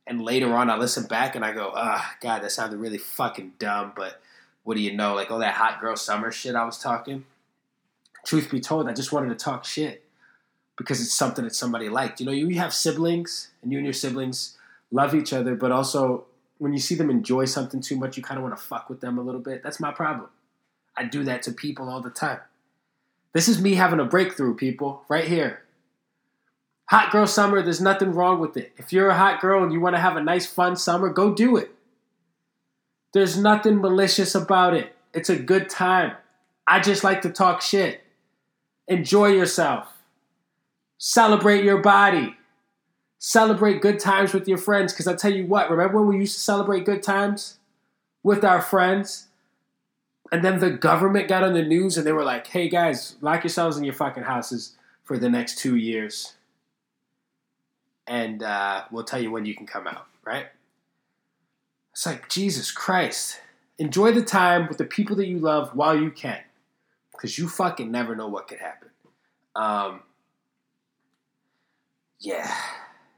and 0.07 0.23
later 0.23 0.55
on 0.55 0.71
I 0.71 0.77
listen 0.77 1.07
back 1.07 1.35
and 1.35 1.45
I 1.45 1.53
go, 1.53 1.73
ah, 1.75 2.15
God, 2.23 2.43
that 2.43 2.53
sounded 2.53 2.79
really 2.79 2.99
fucking 2.99 3.55
dumb, 3.59 3.93
but 3.97 4.21
what 4.63 4.77
do 4.77 4.81
you 4.81 4.95
know? 4.95 5.15
Like 5.15 5.31
all 5.31 5.41
that 5.41 5.55
hot 5.55 5.81
girl 5.81 5.97
summer 5.97 6.31
shit 6.31 6.55
I 6.55 6.65
was 6.65 6.79
talking. 6.79 7.25
Truth 8.25 8.51
be 8.51 8.61
told, 8.61 8.89
I 8.89 8.93
just 8.93 9.13
wanted 9.13 9.31
to 9.31 9.45
talk 9.45 9.65
shit 9.65 10.05
because 10.77 11.01
it's 11.01 11.13
something 11.13 11.45
that 11.45 11.55
somebody 11.55 11.89
liked. 11.89 12.21
You 12.21 12.27
know, 12.27 12.33
you 12.33 12.59
have 12.61 12.73
siblings 12.73 13.51
and 13.63 13.73
you 13.73 13.79
and 13.79 13.87
your 13.87 13.95
siblings 13.95 14.57
love 14.93 15.15
each 15.15 15.33
other, 15.33 15.57
but 15.57 15.73
also 15.73 16.27
when 16.59 16.73
you 16.73 16.79
see 16.79 16.95
them 16.95 17.11
enjoy 17.11 17.47
something 17.47 17.81
too 17.81 17.97
much, 17.97 18.17
you 18.17 18.23
kind 18.23 18.39
of 18.39 18.45
want 18.45 18.57
to 18.57 18.63
fuck 18.63 18.89
with 18.89 19.01
them 19.01 19.19
a 19.19 19.23
little 19.23 19.41
bit. 19.41 19.63
That's 19.63 19.81
my 19.81 19.91
problem. 19.91 20.29
I 20.97 21.05
do 21.05 21.25
that 21.25 21.43
to 21.45 21.53
people 21.53 21.89
all 21.89 22.01
the 22.01 22.11
time. 22.11 22.41
This 23.33 23.49
is 23.49 23.61
me 23.61 23.75
having 23.75 24.01
a 24.01 24.05
breakthrough, 24.05 24.57
people, 24.57 25.05
right 25.09 25.27
here. 25.27 25.63
Hot 26.87 27.13
girl 27.13 27.27
summer, 27.27 27.63
there's 27.63 27.81
nothing 27.81 28.11
wrong 28.13 28.41
with 28.41 28.57
it. 28.57 28.73
If 28.77 28.93
you're 28.93 29.11
a 29.11 29.17
hot 29.17 29.41
girl 29.41 29.63
and 29.63 29.73
you 29.73 29.81
want 29.81 29.95
to 29.95 30.01
have 30.01 30.17
a 30.17 30.23
nice, 30.23 30.47
fun 30.47 30.75
summer, 30.75 31.09
go 31.09 31.33
do 31.33 31.57
it. 31.57 31.73
There's 33.13 33.37
nothing 33.37 33.81
malicious 33.81 34.35
about 34.35 34.75
it. 34.75 34.97
It's 35.15 35.31
a 35.31 35.37
good 35.37 35.69
time. 35.69 36.17
I 36.67 36.81
just 36.81 37.05
like 37.05 37.23
to 37.23 37.31
talk 37.31 37.63
shit. 37.63 38.03
Enjoy 38.89 39.29
yourself. 39.29 39.89
Celebrate 40.99 41.65
your 41.65 41.79
body. 41.79 42.37
Celebrate 43.19 43.81
good 43.81 44.01
times 44.01 44.33
with 44.33 44.49
your 44.49 44.59
friends. 44.59 44.93
Because 44.93 45.07
I 45.07 45.15
tell 45.15 45.33
you 45.33 45.47
what, 45.47 45.71
remember 45.71 45.99
when 45.99 46.09
we 46.09 46.19
used 46.19 46.35
to 46.35 46.41
celebrate 46.41 46.85
good 46.85 47.03
times 47.03 47.59
with 48.23 48.45
our 48.45 48.61
friends? 48.61 49.29
And 50.33 50.45
then 50.45 50.61
the 50.61 50.71
government 50.71 51.29
got 51.29 51.43
on 51.43 51.55
the 51.55 51.63
news 51.63 51.97
and 51.97 52.07
they 52.07 52.13
were 52.13 52.25
like, 52.25 52.47
hey 52.47 52.69
guys, 52.69 53.17
lock 53.21 53.43
yourselves 53.43 53.77
in 53.77 53.85
your 53.85 53.95
fucking 53.95 54.23
houses 54.23 54.77
for 55.03 55.19
the 55.19 55.29
next 55.29 55.59
two 55.59 55.77
years. 55.77 56.35
And 58.07 58.43
uh, 58.43 58.85
we'll 58.91 59.05
tell 59.05 59.21
you 59.21 59.31
when 59.31 59.45
you 59.45 59.55
can 59.55 59.67
come 59.67 59.87
out, 59.87 60.07
right? 60.25 60.47
It's 61.93 62.07
like, 62.07 62.29
Jesus 62.29 62.71
Christ. 62.71 63.41
Enjoy 63.79 64.13
the 64.13 64.23
time 64.23 64.69
with 64.69 64.79
the 64.79 64.85
people 64.85 65.17
that 65.17 65.27
you 65.27 65.39
love 65.39 65.75
while 65.75 65.99
you 65.99 66.11
can. 66.11 66.41
Because 67.13 67.39
you 67.39 67.49
fucking 67.49 67.91
never 67.91 68.15
know 68.15 68.29
what 68.29 68.47
could 68.47 68.59
happen. 68.59 68.89
Um, 69.57 70.03
yeah. 72.21 72.55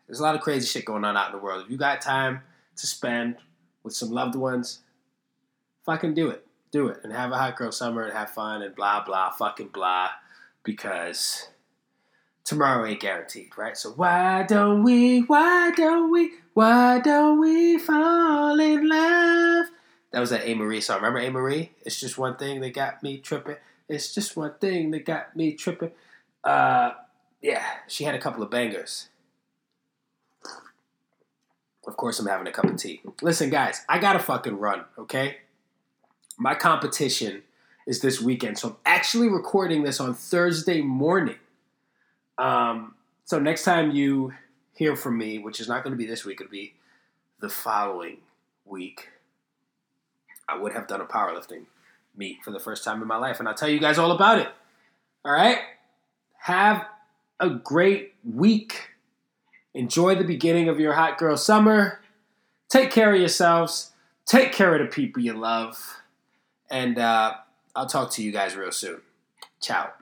There's 0.07 0.21
a 0.21 0.23
lot 0.23 0.35
of 0.35 0.41
crazy 0.41 0.67
shit 0.67 0.85
going 0.85 1.05
on 1.05 1.17
out 1.17 1.33
in 1.33 1.33
the 1.33 1.43
world. 1.43 1.65
If 1.65 1.71
you 1.71 1.77
got 1.77 2.01
time 2.01 2.43
to 2.77 2.87
spend 2.87 3.37
with 3.83 3.95
some 3.95 4.11
loved 4.11 4.35
ones, 4.35 4.81
fucking 5.85 6.15
do 6.15 6.29
it. 6.31 6.47
Do 6.73 6.89
it. 6.89 7.01
And 7.05 7.13
have 7.13 7.31
a 7.31 7.39
hot 7.39 7.57
girl 7.57 7.71
summer 7.71 8.03
and 8.03 8.13
have 8.13 8.31
fun 8.31 8.63
and 8.63 8.75
blah, 8.75 9.05
blah, 9.05 9.31
fucking 9.31 9.69
blah. 9.69 10.09
Because 10.65 11.49
tomorrow 12.45 12.85
ain't 12.87 13.01
guaranteed, 13.01 13.51
right? 13.57 13.77
So 13.77 13.91
why 13.91 14.43
don't 14.43 14.83
we, 14.83 15.21
why 15.21 15.71
don't 15.77 16.11
we, 16.11 16.33
why 16.55 16.99
don't 16.99 17.39
we 17.39 17.79
fall 17.79 18.59
in 18.59 18.89
love? 18.89 19.67
That 20.13 20.21
was 20.21 20.31
that 20.31 20.45
Amerie 20.45 20.83
song. 20.83 21.03
Remember 21.03 21.21
Amerie? 21.21 21.71
It's 21.85 22.01
just 22.01 22.19
one 22.19 22.37
thing 22.37 22.61
that 22.61 22.75
got 22.75 23.03
me 23.03 23.19
tripping. 23.19 23.57
It's 23.89 24.15
just 24.15 24.37
one 24.37 24.55
thing 24.61 24.91
that 24.93 25.05
got 25.05 25.37
me 25.37 25.53
tripping. 25.53 25.93
Uh, 26.43 26.93
yeah, 27.41 27.65
she 27.87 28.05
had 28.05 28.15
a 28.15 28.21
couple 28.21 28.43
of 28.43 28.51
bangers. 28.51 29.09
Of 31.87 31.97
course, 31.97 32.21
I'm 32.21 32.27
having 32.27 32.47
a 32.47 32.53
cup 32.53 32.65
of 32.67 32.77
tea. 32.77 33.03
Listen, 33.21 33.51
guys, 33.51 33.85
I 33.89 33.99
gotta 33.99 34.21
fucking 34.21 34.59
run, 34.59 34.85
okay? 34.97 35.39
My 36.39 36.55
competition 36.55 37.43
is 37.87 38.01
this 38.01 38.21
weekend, 38.21 38.59
so 38.59 38.69
I'm 38.69 38.77
actually 38.87 39.29
recording 39.29 39.83
this 39.83 40.01
on 40.01 40.15
Thursday 40.15 40.81
morning. 40.81 41.37
Um, 42.39 42.95
so 43.25 43.39
next 43.39 43.65
time 43.65 43.91
you 43.93 44.33
hear 44.75 44.97
from 44.97 45.19
me, 45.19 45.39
which 45.39 45.61
is 45.61 45.69
not 45.69 45.85
going 45.85 45.93
to 45.93 45.97
be 45.97 46.07
this 46.07 46.25
week, 46.25 46.41
it'll 46.41 46.51
be 46.51 46.75
the 47.41 47.49
following 47.49 48.19
week. 48.65 49.09
I 50.49 50.59
would 50.59 50.73
have 50.73 50.87
done 50.87 51.01
a 51.01 51.05
powerlifting 51.05 51.67
meet 52.17 52.43
for 52.45 52.51
the 52.51 52.61
first 52.61 52.85
time 52.85 53.01
in 53.03 53.09
my 53.09 53.17
life, 53.17 53.39
and 53.39 53.49
I'll 53.49 53.55
tell 53.55 53.69
you 53.69 53.81
guys 53.81 53.99
all 53.99 54.13
about 54.13 54.39
it. 54.39 54.49
All 55.25 55.33
right? 55.33 55.59
Have 56.39 56.87
a 57.41 57.51
great 57.51 58.15
week. 58.25 58.91
Enjoy 59.75 60.15
the 60.15 60.25
beginning 60.25 60.69
of 60.69 60.79
your 60.79 60.93
hot 60.93 61.19
girl 61.19 61.37
summer. 61.37 62.01
Take 62.69 62.91
care 62.91 63.13
of 63.15 63.19
yourselves. 63.21 63.93
Take 64.27 64.53
care 64.53 64.75
of 64.75 64.81
the 64.81 64.93
people 64.93 65.23
you 65.23 65.33
love. 65.33 66.02
And 66.73 66.99
uh, 66.99 67.35
I'll 67.77 67.87
talk 67.87 68.11
to 68.13 68.23
you 68.23 68.33
guys 68.33 68.57
real 68.57 68.73
soon. 68.73 69.03
Ciao. 69.61 69.93